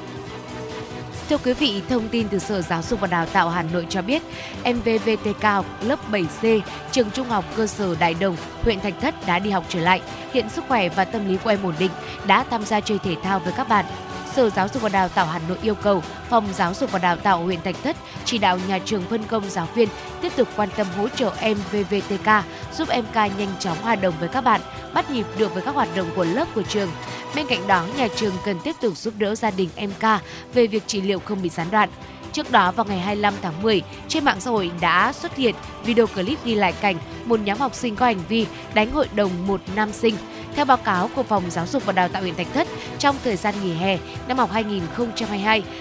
[1.28, 4.02] Thưa quý vị, thông tin từ Sở Giáo dục và Đào tạo Hà Nội cho
[4.02, 4.22] biết,
[4.64, 6.60] MVVTK học lớp 7C,
[6.92, 10.00] trường Trung học cơ sở Đại Đồng, huyện Thạch Thất đã đi học trở lại.
[10.32, 11.90] Hiện sức khỏe và tâm lý của em ổn định,
[12.26, 13.84] đã tham gia chơi thể thao với các bạn.
[14.34, 17.16] Sở Giáo dục và Đào tạo Hà Nội yêu cầu Phòng Giáo dục và Đào
[17.16, 19.88] tạo huyện Thạch Thất chỉ đạo nhà trường phân công giáo viên
[20.20, 24.14] tiếp tục quan tâm hỗ trợ em VVTK, giúp em ca nhanh chóng hòa đồng
[24.20, 24.60] với các bạn,
[24.94, 26.88] bắt nhịp được với các hoạt động của lớp của trường.
[27.34, 30.02] Bên cạnh đó, nhà trường cần tiếp tục giúp đỡ gia đình em K
[30.54, 31.88] về việc trị liệu không bị gián đoạn.
[32.32, 35.54] Trước đó vào ngày 25 tháng 10, trên mạng xã hội đã xuất hiện
[35.84, 39.46] video clip ghi lại cảnh một nhóm học sinh có hành vi đánh hội đồng
[39.46, 40.14] một nam sinh.
[40.54, 42.68] Theo báo cáo của Phòng Giáo dục và Đào tạo huyện Thạch Thất,
[42.98, 43.98] trong thời gian nghỉ hè
[44.28, 44.50] năm học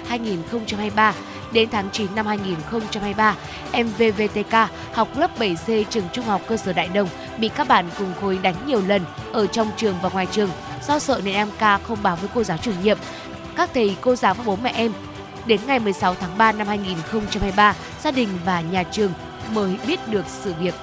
[0.09, 1.11] 2022-2023
[1.51, 3.35] đến tháng 9 năm 2023,
[3.71, 4.55] em VVTK
[4.93, 8.37] học lớp 7C trường Trung học cơ sở Đại Đồng bị các bạn cùng khối
[8.37, 9.01] đánh nhiều lần
[9.33, 10.49] ở trong trường và ngoài trường.
[10.87, 12.97] Do sợ nên em K không báo với cô giáo chủ nhiệm,
[13.55, 14.91] các thầy cô giáo và bố mẹ em
[15.47, 19.11] Đến ngày 16 tháng 3 năm 2023, gia đình và nhà trường
[19.53, 20.73] mới biết được sự việc.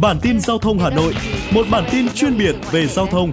[0.00, 1.14] Bản tin giao thông Hà Nội,
[1.50, 3.32] một bản tin chuyên biệt về giao thông.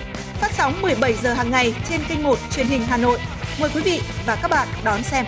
[0.41, 3.19] Phát sóng 17 giờ hàng ngày trên kênh 1 truyền hình Hà Nội.
[3.59, 5.25] Mời quý vị và các bạn đón xem.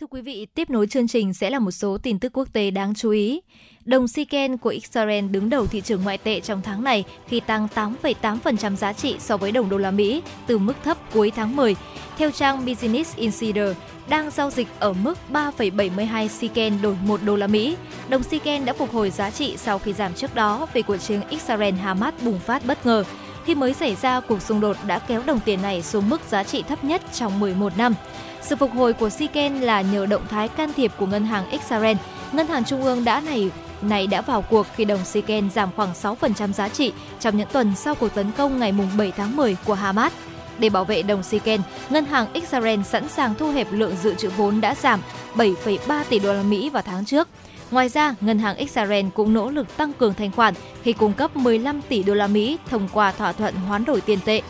[0.00, 2.70] Thưa quý vị, tiếp nối chương trình sẽ là một số tin tức quốc tế
[2.70, 3.40] đáng chú ý.
[3.84, 7.68] Đồng Siken của Israel đứng đầu thị trường ngoại tệ trong tháng này khi tăng
[7.74, 11.76] 8,8% giá trị so với đồng đô la Mỹ từ mức thấp cuối tháng 10.
[12.18, 13.76] Theo trang Business Insider,
[14.08, 17.76] đang giao dịch ở mức 3,72 Siken đổi 1 đô la Mỹ.
[18.08, 21.20] Đồng Siken đã phục hồi giá trị sau khi giảm trước đó vì cuộc chiến
[21.30, 23.04] Israel-Hamas bùng phát bất ngờ
[23.44, 26.44] khi mới xảy ra cuộc xung đột đã kéo đồng tiền này xuống mức giá
[26.44, 27.94] trị thấp nhất trong 11 năm.
[28.42, 31.96] Sự phục hồi của Siken là nhờ động thái can thiệp của ngân hàng Israel.
[32.32, 33.50] Ngân hàng trung ương đã này
[33.82, 37.72] này đã vào cuộc khi đồng Siken giảm khoảng 6% giá trị trong những tuần
[37.76, 40.12] sau cuộc tấn công ngày 7 tháng 10 của Hamas.
[40.58, 44.30] Để bảo vệ đồng Siken, ngân hàng Israel sẵn sàng thu hẹp lượng dự trữ
[44.30, 45.00] vốn đã giảm
[45.34, 47.28] 7,3 tỷ đô la Mỹ vào tháng trước.
[47.70, 51.36] Ngoài ra, ngân hàng Israel cũng nỗ lực tăng cường thanh khoản khi cung cấp
[51.36, 54.42] 15 tỷ đô la Mỹ thông qua thỏa thuận hoán đổi tiền tệ.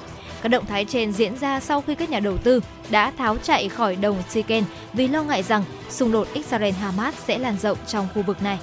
[0.42, 3.68] Các động thái trên diễn ra sau khi các nhà đầu tư đã tháo chạy
[3.68, 8.22] khỏi đồng Siken vì lo ngại rằng xung đột Israel-Hamas sẽ lan rộng trong khu
[8.22, 8.58] vực này.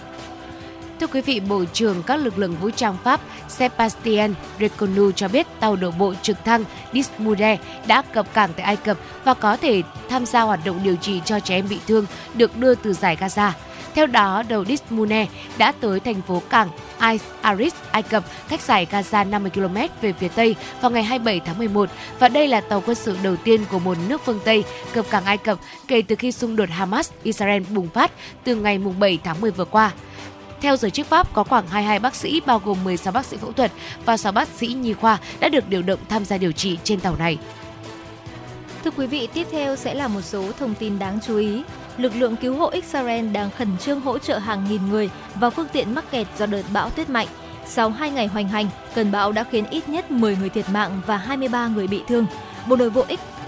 [1.00, 5.48] Thưa quý vị, Bộ trưởng các lực lượng vũ trang Pháp Sebastien Reconu cho biết
[5.60, 9.82] tàu đổ bộ trực thăng Dismude đã cập cảng tại Ai Cập và có thể
[10.10, 13.18] tham gia hoạt động điều trị cho trẻ em bị thương được đưa từ giải
[13.20, 13.52] Gaza.
[13.96, 15.28] Theo đó, đầu Dismune
[15.58, 20.14] đã tới thành phố cảng Ais Aris, Ai Cập, cách giải Gaza 50 km về
[20.14, 21.90] phía Tây vào ngày 27 tháng 11
[22.20, 25.26] và đây là tàu quân sự đầu tiên của một nước phương Tây cập cảng
[25.26, 28.12] Ai Cập kể từ khi xung đột Hamas-Israel bùng phát
[28.44, 29.92] từ ngày 7 tháng 10 vừa qua.
[30.62, 33.52] Theo giới chức Pháp, có khoảng 22 bác sĩ bao gồm 16 bác sĩ phẫu
[33.52, 33.72] thuật
[34.06, 37.00] và 6 bác sĩ nhi khoa đã được điều động tham gia điều trị trên
[37.00, 37.38] tàu này.
[38.84, 41.64] Thưa quý vị, tiếp theo sẽ là một số thông tin đáng chú ý.
[41.98, 45.68] Lực lượng cứu hộ Israel đang khẩn trương hỗ trợ hàng nghìn người và phương
[45.74, 47.28] tiện mắc kẹt do đợt bão tuyết mạnh.
[47.66, 51.02] Sau 2 ngày hoành hành, cơn bão đã khiến ít nhất 10 người thiệt mạng
[51.06, 52.26] và 23 người bị thương.
[52.68, 53.39] Bộ Nội vụ X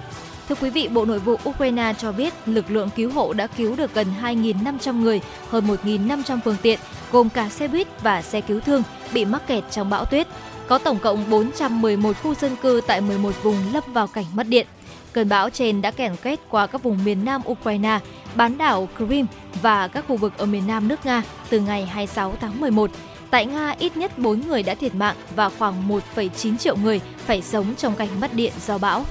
[0.51, 3.75] Thưa quý vị, Bộ Nội vụ Ukraine cho biết lực lượng cứu hộ đã cứu
[3.75, 6.79] được gần 2.500 người, hơn 1.500 phương tiện,
[7.11, 8.83] gồm cả xe buýt và xe cứu thương
[9.13, 10.27] bị mắc kẹt trong bão tuyết.
[10.67, 14.67] Có tổng cộng 411 khu dân cư tại 11 vùng lâm vào cảnh mất điện.
[15.13, 17.99] Cơn bão trên đã kèn kết qua các vùng miền nam Ukraine,
[18.35, 19.25] bán đảo Crimea
[19.61, 22.91] và các khu vực ở miền nam nước Nga từ ngày 26 tháng 11.
[23.29, 27.41] Tại Nga, ít nhất 4 người đã thiệt mạng và khoảng 1,9 triệu người phải
[27.41, 29.05] sống trong cảnh mất điện do bão.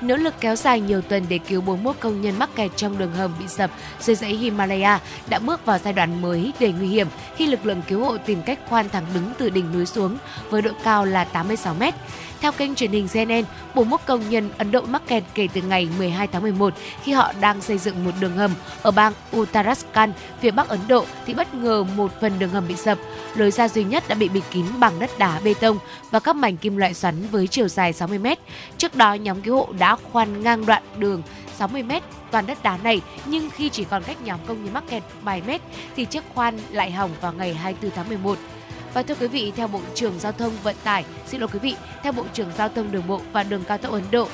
[0.00, 3.12] Nỗ lực kéo dài nhiều tuần để cứu 41 công nhân mắc kẹt trong đường
[3.12, 3.70] hầm bị sập
[4.00, 7.82] dưới dãy Himalaya đã bước vào giai đoạn mới đầy nguy hiểm khi lực lượng
[7.88, 10.16] cứu hộ tìm cách khoan thẳng đứng từ đỉnh núi xuống
[10.50, 11.94] với độ cao là 86 mét.
[12.40, 15.88] Theo kênh truyền hình CNN, 41 công nhân Ấn Độ mắc kẹt kể từ ngày
[15.98, 20.50] 12 tháng 11 khi họ đang xây dựng một đường hầm ở bang Uttarakhand, phía
[20.50, 22.98] bắc Ấn Độ thì bất ngờ một phần đường hầm bị sập.
[23.34, 25.78] Lối ra duy nhất đã bị bịt kín bằng đất đá bê tông
[26.10, 28.38] và các mảnh kim loại xoắn với chiều dài 60 mét.
[28.78, 31.22] Trước đó, nhóm cứu hộ đã khoan ngang đoạn đường
[31.58, 34.84] 60 mét toàn đất đá này nhưng khi chỉ còn cách nhóm công nhân mắc
[34.90, 35.60] kẹt vài mét
[35.96, 38.38] thì chiếc khoan lại hỏng vào ngày 24 tháng 11.
[38.94, 41.76] Và thưa quý vị, theo Bộ trưởng Giao thông Vận tải, xin lỗi quý vị,
[42.02, 44.28] theo Bộ trưởng Giao thông Đường bộ và Đường cao tốc Ấn Độ,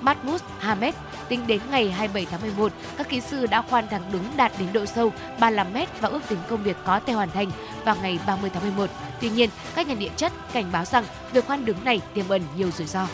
[0.00, 0.94] Mahmood Hamed,
[1.28, 4.68] tính đến ngày 27 tháng 11, các kỹ sư đã khoan thẳng đứng đạt đến
[4.72, 7.50] độ sâu 35 mét và ước tính công việc có thể hoàn thành
[7.84, 8.90] vào ngày 30 tháng 11.
[9.20, 12.42] Tuy nhiên, các nhà địa chất cảnh báo rằng việc khoan đứng này tiềm ẩn
[12.56, 13.06] nhiều rủi ro.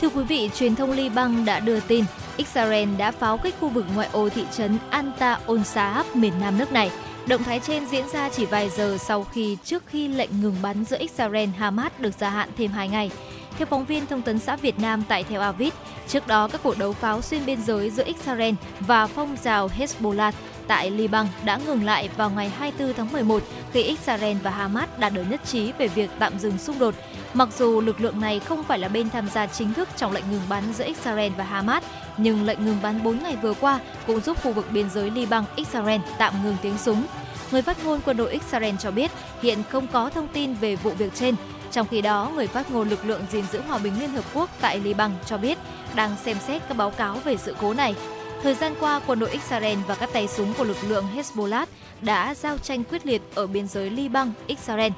[0.00, 2.04] Thưa quý vị, truyền thông Liban đã đưa tin
[2.36, 6.72] Israel đã pháo kích khu vực ngoại ô thị trấn Anta Onsahab miền nam nước
[6.72, 6.90] này.
[7.28, 10.84] Động thái trên diễn ra chỉ vài giờ sau khi trước khi lệnh ngừng bắn
[10.84, 13.10] giữa Israel Hamas được gia hạn thêm 2 ngày.
[13.58, 15.72] Theo phóng viên thông tấn xã Việt Nam tại Tel Aviv,
[16.08, 20.32] trước đó các cuộc đấu pháo xuyên biên giới giữa Israel và phong trào Hezbollah
[20.66, 25.12] tại Liban đã ngừng lại vào ngày 24 tháng 11 khi Israel và Hamas đạt
[25.12, 26.94] được nhất trí về việc tạm dừng xung đột.
[27.34, 30.30] Mặc dù lực lượng này không phải là bên tham gia chính thức trong lệnh
[30.30, 31.84] ngừng bắn giữa Israel và Hamas,
[32.16, 36.00] nhưng lệnh ngừng bắn 4 ngày vừa qua cũng giúp khu vực biên giới Liban-Israel
[36.18, 37.06] tạm ngừng tiếng súng.
[37.50, 39.10] Người phát ngôn quân đội Israel cho biết
[39.42, 41.34] hiện không có thông tin về vụ việc trên.
[41.70, 44.50] Trong khi đó, người phát ngôn lực lượng gìn giữ hòa bình Liên Hợp Quốc
[44.60, 45.58] tại Liban cho biết
[45.94, 47.94] đang xem xét các báo cáo về sự cố này.
[48.42, 51.66] Thời gian qua, quân đội Israel và các tay súng của lực lượng Hezbollah
[52.00, 54.92] đã giao tranh quyết liệt ở biên giới Liban, Israel.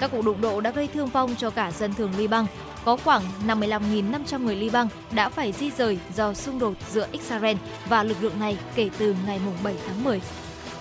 [0.00, 2.46] Các cuộc đụng độ đã gây thương vong cho cả dân thường Liban.
[2.84, 7.56] Có khoảng 55.500 người Liban đã phải di rời do xung đột giữa Israel
[7.88, 10.20] và lực lượng này kể từ ngày 7 tháng 10.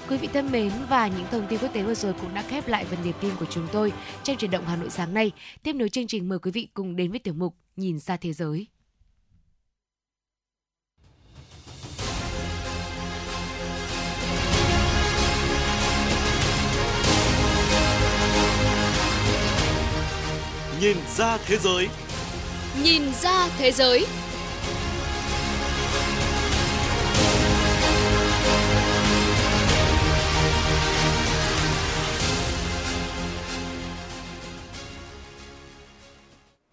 [0.09, 2.67] Quý vị thân mến, và những thông tin quốc tế vừa rồi cũng đã khép
[2.67, 3.93] lại phần điểm tin của chúng tôi
[4.23, 5.31] trong truyền động Hà Nội sáng nay.
[5.63, 8.33] Tiếp nối chương trình mời quý vị cùng đến với tiểu mục Nhìn ra thế
[8.33, 8.67] giới.
[20.81, 21.87] Nhìn ra thế giới.
[22.83, 24.05] Nhìn ra thế giới.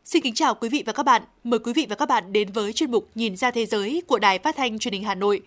[0.04, 1.22] Xin kính chào quý vị và các bạn.
[1.44, 4.18] Mời quý vị và các bạn đến với chuyên mục Nhìn ra thế giới của
[4.18, 5.40] Đài Phát thanh Truyền hình Hà Nội.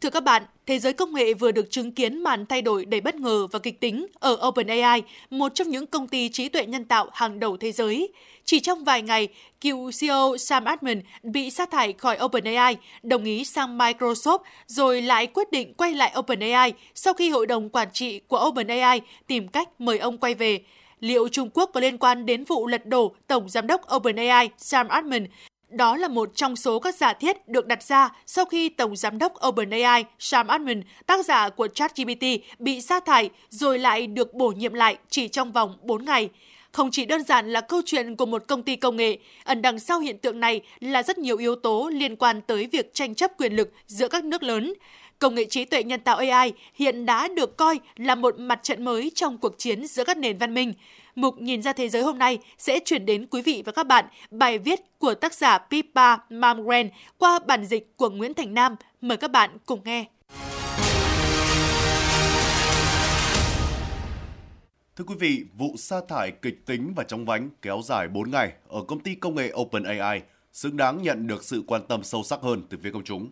[0.00, 3.00] Thưa các bạn, thế giới công nghệ vừa được chứng kiến màn thay đổi đầy
[3.00, 6.84] bất ngờ và kịch tính ở OpenAI, một trong những công ty trí tuệ nhân
[6.84, 8.12] tạo hàng đầu thế giới.
[8.44, 9.28] Chỉ trong vài ngày,
[9.60, 15.26] cựu CEO Sam Altman bị sa thải khỏi OpenAI, đồng ý sang Microsoft, rồi lại
[15.26, 19.68] quyết định quay lại OpenAI sau khi hội đồng quản trị của OpenAI tìm cách
[19.78, 20.60] mời ông quay về.
[21.00, 24.88] Liệu Trung Quốc có liên quan đến vụ lật đổ Tổng Giám đốc OpenAI Sam
[24.88, 25.26] Altman
[25.68, 29.18] đó là một trong số các giả thiết được đặt ra sau khi Tổng Giám
[29.18, 32.24] đốc OpenAI Sam Altman, tác giả của ChatGPT,
[32.58, 36.28] bị sa thải rồi lại được bổ nhiệm lại chỉ trong vòng 4 ngày.
[36.72, 39.78] Không chỉ đơn giản là câu chuyện của một công ty công nghệ, ẩn đằng
[39.78, 43.30] sau hiện tượng này là rất nhiều yếu tố liên quan tới việc tranh chấp
[43.38, 44.74] quyền lực giữa các nước lớn.
[45.18, 48.84] Công nghệ trí tuệ nhân tạo AI hiện đã được coi là một mặt trận
[48.84, 50.74] mới trong cuộc chiến giữa các nền văn minh.
[51.16, 54.04] Mục Nhìn ra thế giới hôm nay sẽ chuyển đến quý vị và các bạn
[54.30, 58.76] bài viết của tác giả Pippa Mamgren qua bản dịch của Nguyễn Thành Nam.
[59.00, 60.04] Mời các bạn cùng nghe.
[64.96, 68.52] Thưa quý vị, vụ sa thải kịch tính và chóng vánh kéo dài 4 ngày
[68.68, 70.20] ở công ty công nghệ OpenAI
[70.52, 73.30] xứng đáng nhận được sự quan tâm sâu sắc hơn từ phía công chúng.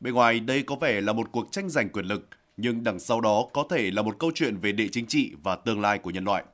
[0.00, 3.20] Bên ngoài đây có vẻ là một cuộc tranh giành quyền lực, nhưng đằng sau
[3.20, 6.10] đó có thể là một câu chuyện về địa chính trị và tương lai của
[6.10, 6.44] nhân loại.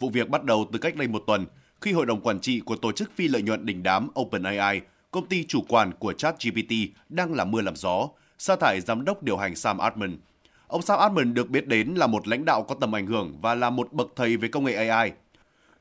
[0.00, 1.46] Vụ việc bắt đầu từ cách đây một tuần
[1.80, 4.80] khi hội đồng quản trị của tổ chức phi lợi nhuận đỉnh đám OpenAI,
[5.10, 6.72] công ty chủ quản của ChatGPT
[7.08, 10.18] đang làm mưa làm gió, sa thải giám đốc điều hành Sam Altman.
[10.66, 13.54] Ông Sam Altman được biết đến là một lãnh đạo có tầm ảnh hưởng và
[13.54, 15.12] là một bậc thầy về công nghệ AI.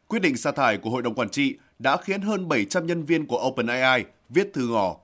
[0.08, 3.26] Quyết định sa thải của hội đồng quản trị đã khiến hơn 700 nhân viên
[3.26, 4.98] của OpenAI viết thư ngỏ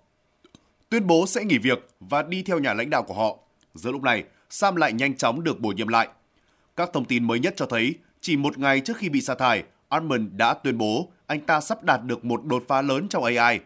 [0.89, 3.38] tuyên bố sẽ nghỉ việc và đi theo nhà lãnh đạo của họ.
[3.74, 6.07] Giữa lúc này, Sam lại nhanh chóng được bổ nhiệm lại.
[6.76, 7.95] Các thông tin mới nhất cho thấy,
[8.26, 11.84] chỉ một ngày trước khi bị sa thải, Altman đã tuyên bố anh ta sắp
[11.84, 13.59] đạt được một đột phá lớn trong AI.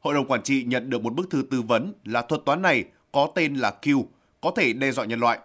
[0.00, 2.84] Hội đồng quản trị nhận được một bức thư tư vấn là thuật toán này
[3.12, 4.04] có tên là Q,
[4.40, 5.38] có thể đe dọa nhân loại.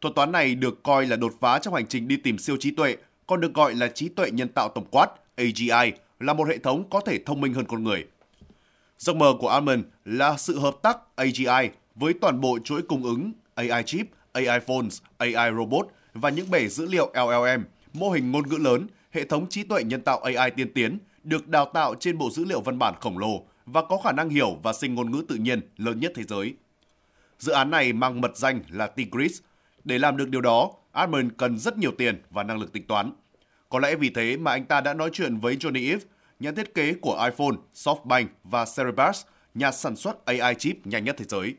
[0.00, 2.70] Thuật toán này được coi là đột phá trong hành trình đi tìm siêu trí
[2.70, 2.96] tuệ,
[3.26, 5.06] còn được gọi là trí tuệ nhân tạo tổng quát
[5.36, 8.06] AGI, là một hệ thống có thể thông minh hơn con người.
[8.98, 13.32] Giấc mơ của Almond là sự hợp tác AGI với toàn bộ chuỗi cung ứng
[13.54, 17.62] AI chip, AI phones, AI robot và những bể dữ liệu LLM,
[17.92, 21.48] mô hình ngôn ngữ lớn, hệ thống trí tuệ nhân tạo AI tiên tiến được
[21.48, 24.58] đào tạo trên bộ dữ liệu văn bản khổng lồ và có khả năng hiểu
[24.62, 26.54] và sinh ngôn ngữ tự nhiên lớn nhất thế giới.
[27.38, 29.40] Dự án này mang mật danh là Tigris.
[29.84, 33.12] Để làm được điều đó, Admin cần rất nhiều tiền và năng lực tính toán.
[33.68, 36.00] Có lẽ vì thế mà anh ta đã nói chuyện với Johnny Ive,
[36.40, 39.24] nhà thiết kế của iPhone, SoftBank và Cerebras,
[39.54, 41.54] nhà sản xuất AI chip nhanh nhất thế giới.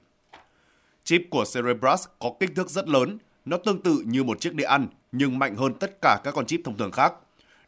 [1.04, 4.64] Chip của Cerebras có kích thước rất lớn, nó tương tự như một chiếc đĩa
[4.64, 7.14] ăn nhưng mạnh hơn tất cả các con chip thông thường khác.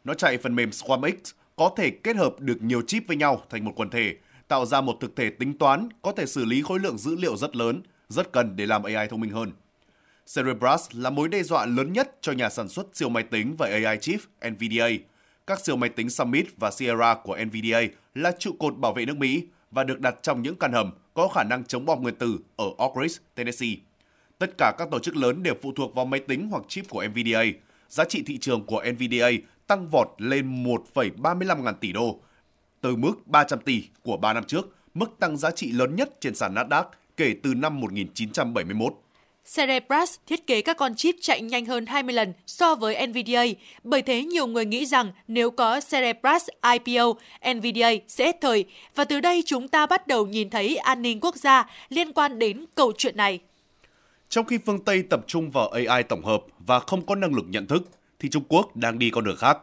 [0.04, 1.14] Nó chạy phần mềm SwarmX,
[1.56, 4.16] có thể kết hợp được nhiều chip với nhau thành một quần thể,
[4.48, 7.36] tạo ra một thực thể tính toán có thể xử lý khối lượng dữ liệu
[7.36, 9.52] rất lớn, rất cần để làm AI thông minh hơn.
[10.34, 13.66] Cerebras là mối đe dọa lớn nhất cho nhà sản xuất siêu máy tính và
[13.66, 14.20] AI chip
[14.50, 14.88] NVIDIA–
[15.46, 17.80] các siêu máy tính Summit và Sierra của NVIDIA
[18.14, 21.28] là trụ cột bảo vệ nước Mỹ và được đặt trong những căn hầm có
[21.28, 23.76] khả năng chống bom nguyên tử ở Oak Ridge, Tennessee.
[24.38, 27.04] Tất cả các tổ chức lớn đều phụ thuộc vào máy tính hoặc chip của
[27.04, 27.42] NVDA.
[27.88, 29.28] Giá trị thị trường của NVDA
[29.66, 32.20] tăng vọt lên 1,35 ngàn tỷ đô,
[32.80, 36.34] từ mức 300 tỷ của 3 năm trước, mức tăng giá trị lớn nhất trên
[36.34, 36.84] sàn Nasdaq
[37.16, 38.94] kể từ năm 1971.
[39.56, 43.44] Cerebras thiết kế các con chip chạy nhanh hơn 20 lần so với NVIDIA,
[43.84, 47.12] bởi thế nhiều người nghĩ rằng nếu có Cerebras IPO,
[47.54, 48.64] NVIDIA sẽ hết thời,
[48.94, 52.38] và từ đây chúng ta bắt đầu nhìn thấy an ninh quốc gia liên quan
[52.38, 53.40] đến câu chuyện này.
[54.28, 57.44] Trong khi phương Tây tập trung vào AI tổng hợp và không có năng lực
[57.48, 59.58] nhận thức, thì Trung Quốc đang đi con đường khác.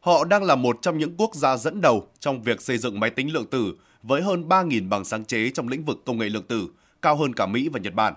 [0.00, 3.10] Họ đang là một trong những quốc gia dẫn đầu trong việc xây dựng máy
[3.10, 6.46] tính lượng tử với hơn 3.000 bằng sáng chế trong lĩnh vực công nghệ lượng
[6.48, 6.68] tử–
[7.02, 8.14] cao hơn cả Mỹ và Nhật Bản.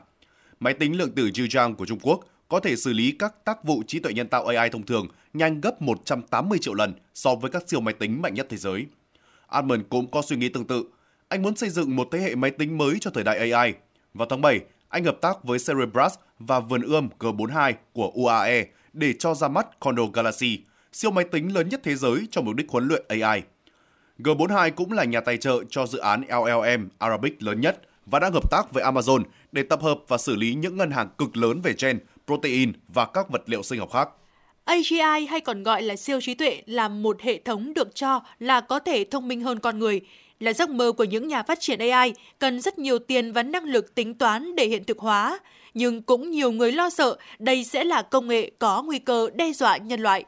[0.59, 3.83] Máy tính lượng tử Zhejiang của Trung Quốc có thể xử lý các tác vụ
[3.87, 7.63] trí tuệ nhân tạo AI thông thường nhanh gấp 180 triệu lần so với các
[7.67, 8.85] siêu máy tính mạnh nhất thế giới.
[9.47, 10.83] Altman cũng có suy nghĩ tương tự.
[11.27, 13.73] Anh muốn xây dựng một thế hệ máy tính mới cho thời đại AI.
[14.13, 14.59] Vào tháng 7,
[14.95, 19.79] anh hợp tác với Cerebras và vườn ươm G42 của UAE để cho ra mắt
[19.79, 20.59] Condor Galaxy,
[20.91, 23.41] siêu máy tính lớn nhất thế giới cho mục đích huấn luyện AI.
[24.19, 28.33] G42 cũng là nhà tài trợ cho dự án LLM Arabic lớn nhất và đang
[28.33, 31.61] hợp tác với Amazon để tập hợp và xử lý những ngân hàng cực lớn
[31.61, 34.09] về gen, protein và các vật liệu sinh học khác.
[34.65, 38.61] AGI hay còn gọi là siêu trí tuệ là một hệ thống được cho là
[38.61, 40.01] có thể thông minh hơn con người,
[40.39, 43.63] là giấc mơ của những nhà phát triển AI cần rất nhiều tiền và năng
[43.63, 45.39] lực tính toán để hiện thực hóa,
[45.73, 49.51] nhưng cũng nhiều người lo sợ đây sẽ là công nghệ có nguy cơ đe
[49.51, 50.25] dọa nhân loại.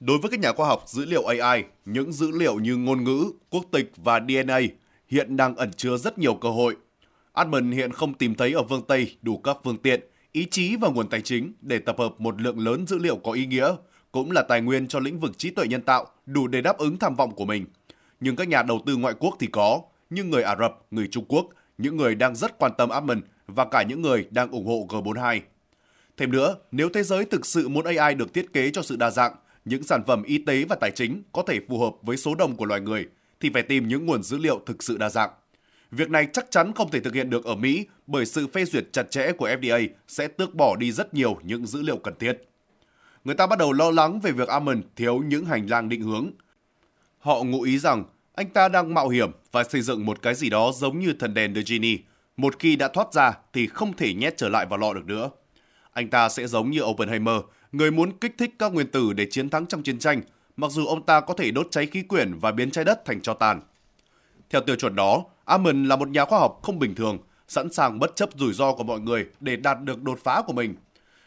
[0.00, 3.24] Đối với các nhà khoa học dữ liệu AI, những dữ liệu như ngôn ngữ,
[3.50, 4.60] quốc tịch và DNA
[5.08, 6.76] hiện đang ẩn chứa rất nhiều cơ hội.
[7.32, 10.00] Admin hiện không tìm thấy ở phương Tây đủ các phương tiện,
[10.32, 13.32] ý chí và nguồn tài chính để tập hợp một lượng lớn dữ liệu có
[13.32, 13.74] ý nghĩa,
[14.12, 16.98] cũng là tài nguyên cho lĩnh vực trí tuệ nhân tạo đủ để đáp ứng
[16.98, 17.66] tham vọng của mình.
[18.20, 21.24] Nhưng các nhà đầu tư ngoại quốc thì có, như người Ả Rập, người Trung
[21.28, 21.46] Quốc,
[21.78, 23.16] những người đang rất quan tâm Apple
[23.46, 25.40] và cả những người đang ủng hộ G42.
[26.16, 29.10] Thêm nữa, nếu thế giới thực sự muốn AI được thiết kế cho sự đa
[29.10, 29.32] dạng,
[29.64, 32.56] những sản phẩm y tế và tài chính có thể phù hợp với số đông
[32.56, 33.06] của loài người,
[33.40, 35.30] thì phải tìm những nguồn dữ liệu thực sự đa dạng.
[35.90, 38.92] Việc này chắc chắn không thể thực hiện được ở Mỹ bởi sự phê duyệt
[38.92, 42.38] chặt chẽ của FDA sẽ tước bỏ đi rất nhiều những dữ liệu cần thiết.
[43.24, 46.30] Người ta bắt đầu lo lắng về việc Amon thiếu những hành lang định hướng.
[47.20, 48.04] Họ ngụ ý rằng
[48.34, 51.34] anh ta đang mạo hiểm và xây dựng một cái gì đó giống như thần
[51.34, 51.96] đèn The Genie.
[52.36, 55.30] Một khi đã thoát ra thì không thể nhét trở lại vào lọ được nữa.
[55.92, 57.40] Anh ta sẽ giống như Oppenheimer,
[57.72, 60.22] người muốn kích thích các nguyên tử để chiến thắng trong chiến tranh,
[60.56, 63.20] mặc dù ông ta có thể đốt cháy khí quyển và biến trái đất thành
[63.20, 63.60] cho tàn.
[64.50, 67.18] Theo tiêu chuẩn đó, Amon là một nhà khoa học không bình thường,
[67.48, 70.52] sẵn sàng bất chấp rủi ro của mọi người để đạt được đột phá của
[70.52, 70.74] mình.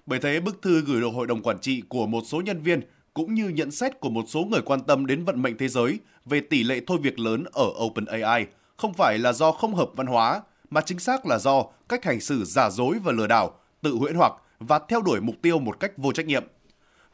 [0.05, 2.81] Bởi thế, bức thư gửi được hội đồng quản trị của một số nhân viên
[3.13, 5.99] cũng như nhận xét của một số người quan tâm đến vận mệnh thế giới
[6.25, 8.45] về tỷ lệ thôi việc lớn ở OpenAI
[8.77, 12.19] không phải là do không hợp văn hóa, mà chính xác là do cách hành
[12.19, 15.79] xử giả dối và lừa đảo, tự huyễn hoặc và theo đuổi mục tiêu một
[15.79, 16.43] cách vô trách nhiệm.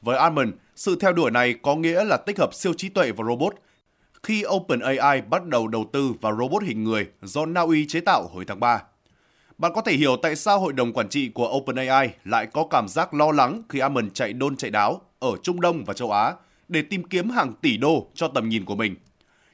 [0.01, 3.25] Với Almond, sự theo đuổi này có nghĩa là tích hợp siêu trí tuệ và
[3.25, 3.53] robot.
[4.23, 8.27] Khi OpenAI bắt đầu đầu tư vào robot hình người do Na Uy chế tạo
[8.33, 8.83] hồi tháng 3.
[9.59, 12.87] Bạn có thể hiểu tại sao hội đồng quản trị của OpenAI lại có cảm
[12.87, 16.33] giác lo lắng khi Almond chạy đôn chạy đáo ở Trung Đông và châu Á
[16.67, 18.95] để tìm kiếm hàng tỷ đô cho tầm nhìn của mình.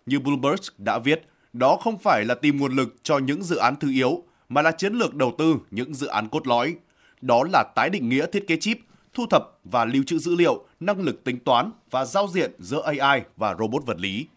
[0.05, 1.21] Như Bloomberg đã viết,
[1.53, 4.71] đó không phải là tìm nguồn lực cho những dự án thứ yếu, mà là
[4.71, 6.75] chiến lược đầu tư những dự án cốt lõi.
[7.21, 8.77] Đó là tái định nghĩa thiết kế chip,
[9.13, 12.81] thu thập và lưu trữ dữ liệu, năng lực tính toán và giao diện giữa
[12.97, 14.27] AI và robot vật lý.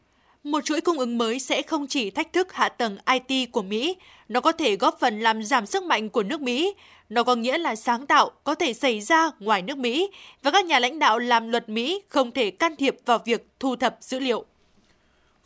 [0.51, 3.97] Một chuỗi cung ứng mới sẽ không chỉ thách thức hạ tầng IT của Mỹ,
[4.29, 6.75] nó có thể góp phần làm giảm sức mạnh của nước Mỹ.
[7.09, 10.11] Nó có nghĩa là sáng tạo có thể xảy ra ngoài nước Mỹ
[10.43, 13.77] và các nhà lãnh đạo làm luật Mỹ không thể can thiệp vào việc thu
[13.77, 14.45] thập dữ liệu.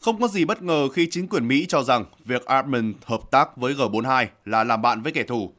[0.01, 3.57] Không có gì bất ngờ khi chính quyền Mỹ cho rằng việc Armin hợp tác
[3.57, 5.53] với G42 là làm bạn với kẻ thù.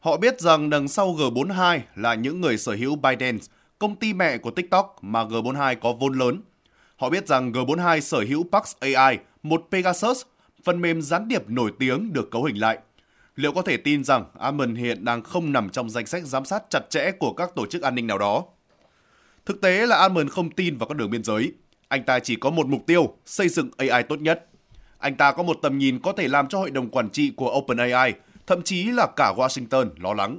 [0.00, 3.46] Họ biết rằng đằng sau G42 là những người sở hữu ByteDance,
[3.78, 6.40] công ty mẹ của TikTok mà G42 có vốn lớn.
[7.04, 10.22] Họ biết rằng G42 sở hữu Pax AI, một Pegasus,
[10.62, 12.78] phần mềm gián điệp nổi tiếng được cấu hình lại.
[13.36, 16.62] Liệu có thể tin rằng Amon hiện đang không nằm trong danh sách giám sát
[16.70, 18.44] chặt chẽ của các tổ chức an ninh nào đó?
[19.46, 21.52] Thực tế là Amon không tin vào các đường biên giới.
[21.88, 24.46] Anh ta chỉ có một mục tiêu, xây dựng AI tốt nhất.
[24.98, 27.54] Anh ta có một tầm nhìn có thể làm cho hội đồng quản trị của
[27.58, 28.12] OpenAI,
[28.46, 30.38] thậm chí là cả Washington lo lắng.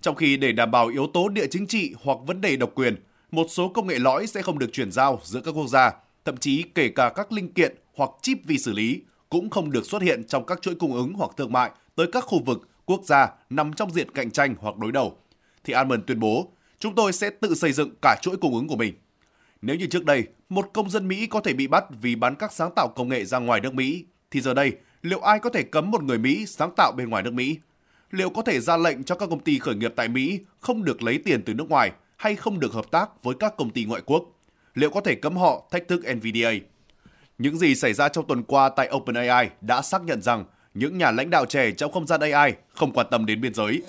[0.00, 2.96] Trong khi để đảm bảo yếu tố địa chính trị hoặc vấn đề độc quyền,
[3.30, 5.92] một số công nghệ lõi sẽ không được chuyển giao giữa các quốc gia,
[6.24, 9.86] thậm chí kể cả các linh kiện hoặc chip vi xử lý cũng không được
[9.86, 13.00] xuất hiện trong các chuỗi cung ứng hoặc thương mại tới các khu vực, quốc
[13.04, 15.16] gia nằm trong diện cạnh tranh hoặc đối đầu.
[15.64, 18.76] Thì Almond tuyên bố, chúng tôi sẽ tự xây dựng cả chuỗi cung ứng của
[18.76, 18.94] mình.
[19.62, 22.52] Nếu như trước đây, một công dân Mỹ có thể bị bắt vì bán các
[22.52, 24.72] sáng tạo công nghệ ra ngoài nước Mỹ, thì giờ đây,
[25.02, 27.58] liệu ai có thể cấm một người Mỹ sáng tạo bên ngoài nước Mỹ?
[28.10, 31.02] Liệu có thể ra lệnh cho các công ty khởi nghiệp tại Mỹ không được
[31.02, 34.02] lấy tiền từ nước ngoài hay không được hợp tác với các công ty ngoại
[34.06, 34.24] quốc?
[34.74, 36.50] Liệu có thể cấm họ thách thức NVDA?
[37.38, 40.44] Những gì xảy ra trong tuần qua tại OpenAI đã xác nhận rằng
[40.74, 43.82] những nhà lãnh đạo trẻ trong không gian AI không quan tâm đến biên giới.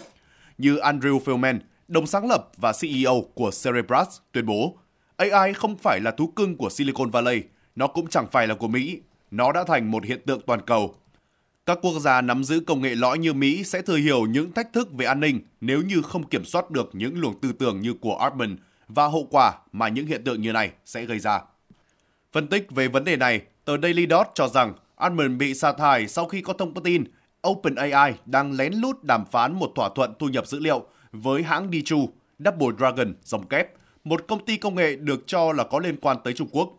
[0.57, 4.77] Như Andrew Feldman, đồng sáng lập và CEO của Cerebras tuyên bố,
[5.17, 7.41] AI không phải là thú cưng của Silicon Valley,
[7.75, 9.01] nó cũng chẳng phải là của Mỹ,
[9.31, 10.95] nó đã thành một hiện tượng toàn cầu.
[11.69, 14.73] Các quốc gia nắm giữ công nghệ lõi như Mỹ sẽ thừa hiểu những thách
[14.73, 17.93] thức về an ninh nếu như không kiểm soát được những luồng tư tưởng như
[17.93, 18.57] của Altman
[18.87, 21.41] và hậu quả mà những hiện tượng như này sẽ gây ra.
[22.31, 26.07] Phân tích về vấn đề này, tờ Daily Dot cho rằng Altman bị sa thải
[26.07, 27.03] sau khi có thông tin
[27.47, 31.69] OpenAI đang lén lút đàm phán một thỏa thuận thu nhập dữ liệu với hãng
[31.71, 32.09] Dichu,
[32.39, 33.67] Double Dragon, dòng kép,
[34.03, 36.69] một công ty công nghệ được cho là có liên quan tới Trung Quốc.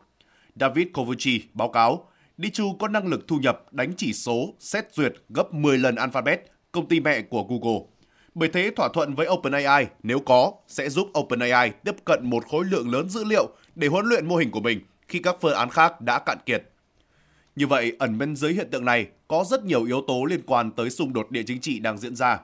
[0.60, 2.09] David Kovuchi báo cáo,
[2.42, 6.40] Dichu có năng lực thu nhập đánh chỉ số xét duyệt gấp 10 lần Alphabet,
[6.72, 7.80] công ty mẹ của Google.
[8.34, 12.64] Bởi thế, thỏa thuận với OpenAI nếu có sẽ giúp OpenAI tiếp cận một khối
[12.64, 15.70] lượng lớn dữ liệu để huấn luyện mô hình của mình khi các phương án
[15.70, 16.62] khác đã cạn kiệt.
[17.56, 20.70] Như vậy, ẩn bên dưới hiện tượng này có rất nhiều yếu tố liên quan
[20.70, 22.38] tới xung đột địa chính trị đang diễn ra.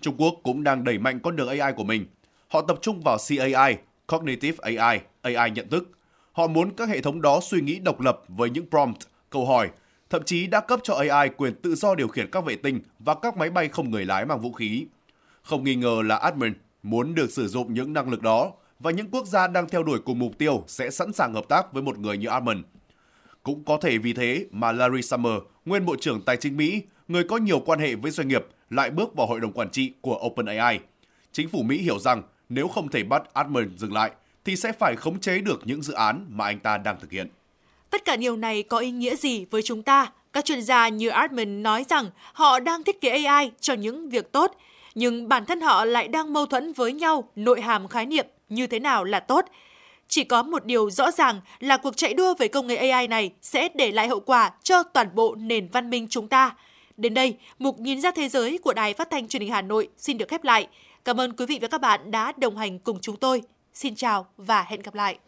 [0.00, 2.06] Trung Quốc cũng đang đẩy mạnh con đường AI của mình.
[2.48, 5.90] Họ tập trung vào CAI, Cognitive AI, AI nhận thức.
[6.32, 8.98] Họ muốn các hệ thống đó suy nghĩ độc lập với những prompt,
[9.30, 9.70] câu hỏi,
[10.10, 13.14] thậm chí đã cấp cho AI quyền tự do điều khiển các vệ tinh và
[13.22, 14.86] các máy bay không người lái mang vũ khí.
[15.42, 16.52] Không nghi ngờ là admin
[16.82, 19.98] muốn được sử dụng những năng lực đó và những quốc gia đang theo đuổi
[20.04, 22.60] cùng mục tiêu sẽ sẵn sàng hợp tác với một người như Armand.
[23.42, 25.32] Cũng có thể vì thế mà Larry Summer,
[25.64, 28.90] nguyên Bộ trưởng Tài chính Mỹ, người có nhiều quan hệ với doanh nghiệp, lại
[28.90, 30.80] bước vào hội đồng quản trị của OpenAI.
[31.32, 34.10] Chính phủ Mỹ hiểu rằng nếu không thể bắt Admin dừng lại,
[34.44, 37.28] thì sẽ phải khống chế được những dự án mà anh ta đang thực hiện.
[37.96, 40.12] Tất cả điều này có ý nghĩa gì với chúng ta?
[40.32, 44.32] Các chuyên gia như Admin nói rằng họ đang thiết kế AI cho những việc
[44.32, 44.52] tốt,
[44.94, 48.66] nhưng bản thân họ lại đang mâu thuẫn với nhau nội hàm khái niệm như
[48.66, 49.44] thế nào là tốt.
[50.08, 53.30] Chỉ có một điều rõ ràng là cuộc chạy đua về công nghệ AI này
[53.42, 56.54] sẽ để lại hậu quả cho toàn bộ nền văn minh chúng ta.
[56.96, 59.88] Đến đây, mục nhìn ra thế giới của Đài Phát thanh Truyền hình Hà Nội
[59.98, 60.68] xin được khép lại.
[61.04, 63.42] Cảm ơn quý vị và các bạn đã đồng hành cùng chúng tôi.
[63.74, 65.18] Xin chào và hẹn gặp lại.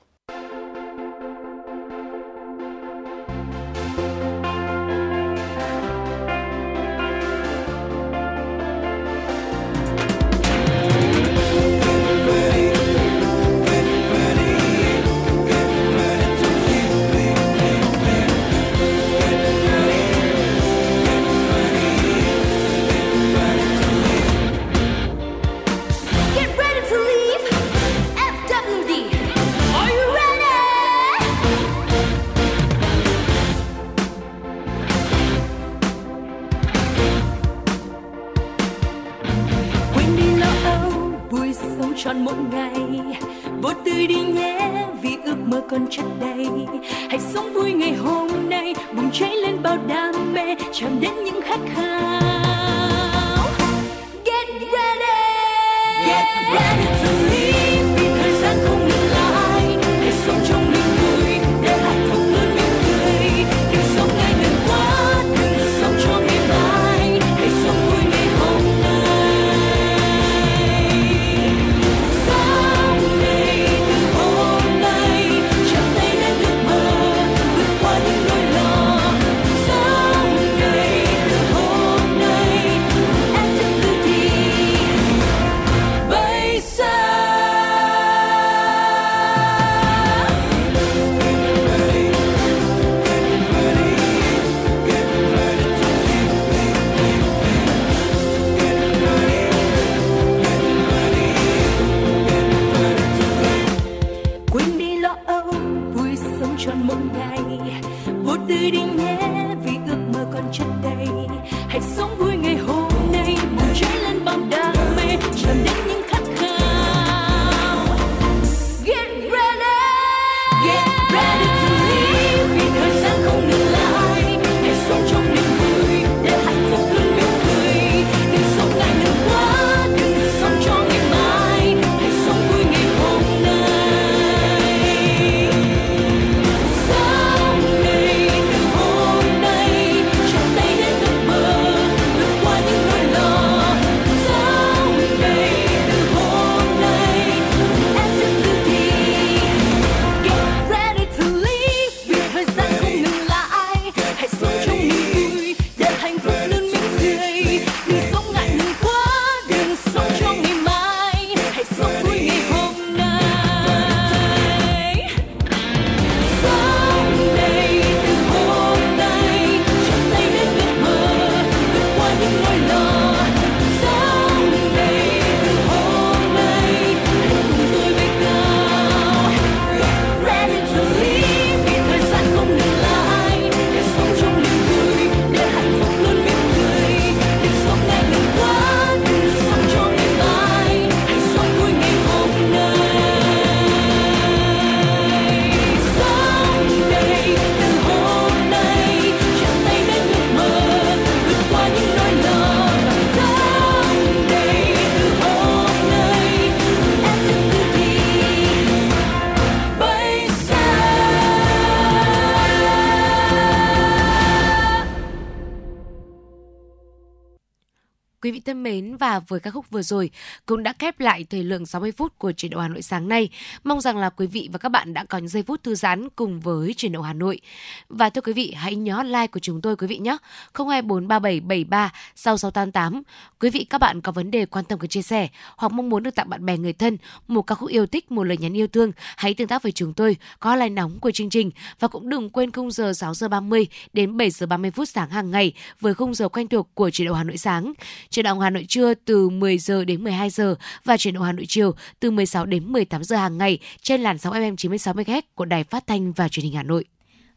[218.39, 220.11] Vị thân mến và với các khúc vừa rồi
[220.47, 223.29] cũng đã khép lại thời lượng 60 phút của chuyển động Hà Nội sáng nay.
[223.65, 226.09] Mong rằng là quý vị và các bạn đã có những giây phút thư giãn
[226.17, 227.41] cùng với chuyển động Hà Nội.
[227.89, 230.17] Và thưa quý vị, hãy nhớ like của chúng tôi quý vị nhé.
[230.55, 233.03] 0243773 6688.
[233.41, 236.03] Quý vị các bạn có vấn đề quan tâm cần chia sẻ hoặc mong muốn
[236.03, 236.97] được tặng bạn bè người thân
[237.29, 239.93] một ca khúc yêu thích, một lời nhắn yêu thương, hãy tương tác với chúng
[239.93, 243.29] tôi có hotline nóng của chương trình và cũng đừng quên khung giờ 6 giờ
[243.29, 246.91] 30 đến 7 giờ 30 phút sáng hàng ngày với khung giờ quen thuộc của
[246.91, 247.73] chuyển động Hà Nội sáng.
[248.11, 250.55] Chuyển động Hà Nội trưa từ 10 giờ đến 12 giờ
[250.85, 254.19] và chuyển động Hà Nội chiều từ 16 đến 18 giờ hàng ngày trên làn
[254.19, 256.85] sóng FM 96 MHz của Đài Phát thanh và Truyền hình Hà Nội.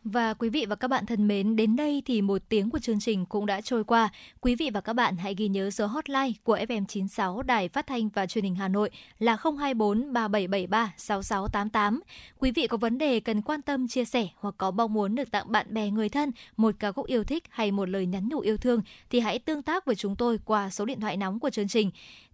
[0.03, 2.99] Và quý vị và các bạn thân mến, đến đây thì một tiếng của chương
[2.99, 4.09] trình cũng đã trôi qua.
[4.39, 8.09] Quý vị và các bạn hãy ghi nhớ số hotline của FM96 Đài Phát thanh
[8.09, 8.89] và Truyền hình Hà Nội
[9.19, 12.01] là 024 3773 6688.
[12.39, 15.31] Quý vị có vấn đề cần quan tâm chia sẻ hoặc có mong muốn được
[15.31, 18.39] tặng bạn bè người thân một ca khúc yêu thích hay một lời nhắn nhủ
[18.39, 21.49] yêu thương thì hãy tương tác với chúng tôi qua số điện thoại nóng của
[21.49, 21.91] chương trình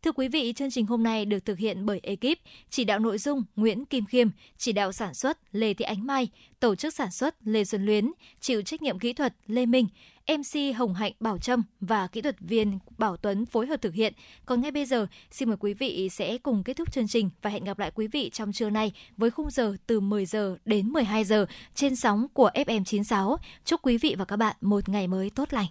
[0.08, 2.40] Thưa quý vị, chương trình hôm nay được thực hiện bởi ekip
[2.70, 4.28] chỉ đạo nội dung Nguyễn Kim Khiêm,
[4.58, 6.28] chỉ đạo sản xuất Lê Thị Ánh Mai,
[6.60, 9.88] tổ chức sản xuất Lê Xuân Luyến, chịu trách nhiệm kỹ thuật Lê Minh,
[10.28, 14.14] MC Hồng Hạnh Bảo Trâm và kỹ thuật viên Bảo Tuấn phối hợp thực hiện.
[14.46, 17.50] Còn ngay bây giờ, xin mời quý vị sẽ cùng kết thúc chương trình và
[17.50, 20.88] hẹn gặp lại quý vị trong trưa nay với khung giờ từ 10 giờ đến
[20.90, 21.46] 12 giờ
[21.76, 23.38] trên sóng của FM96.
[23.66, 25.68] Chúc quý vị và các bạn một ngày mới tốt lành.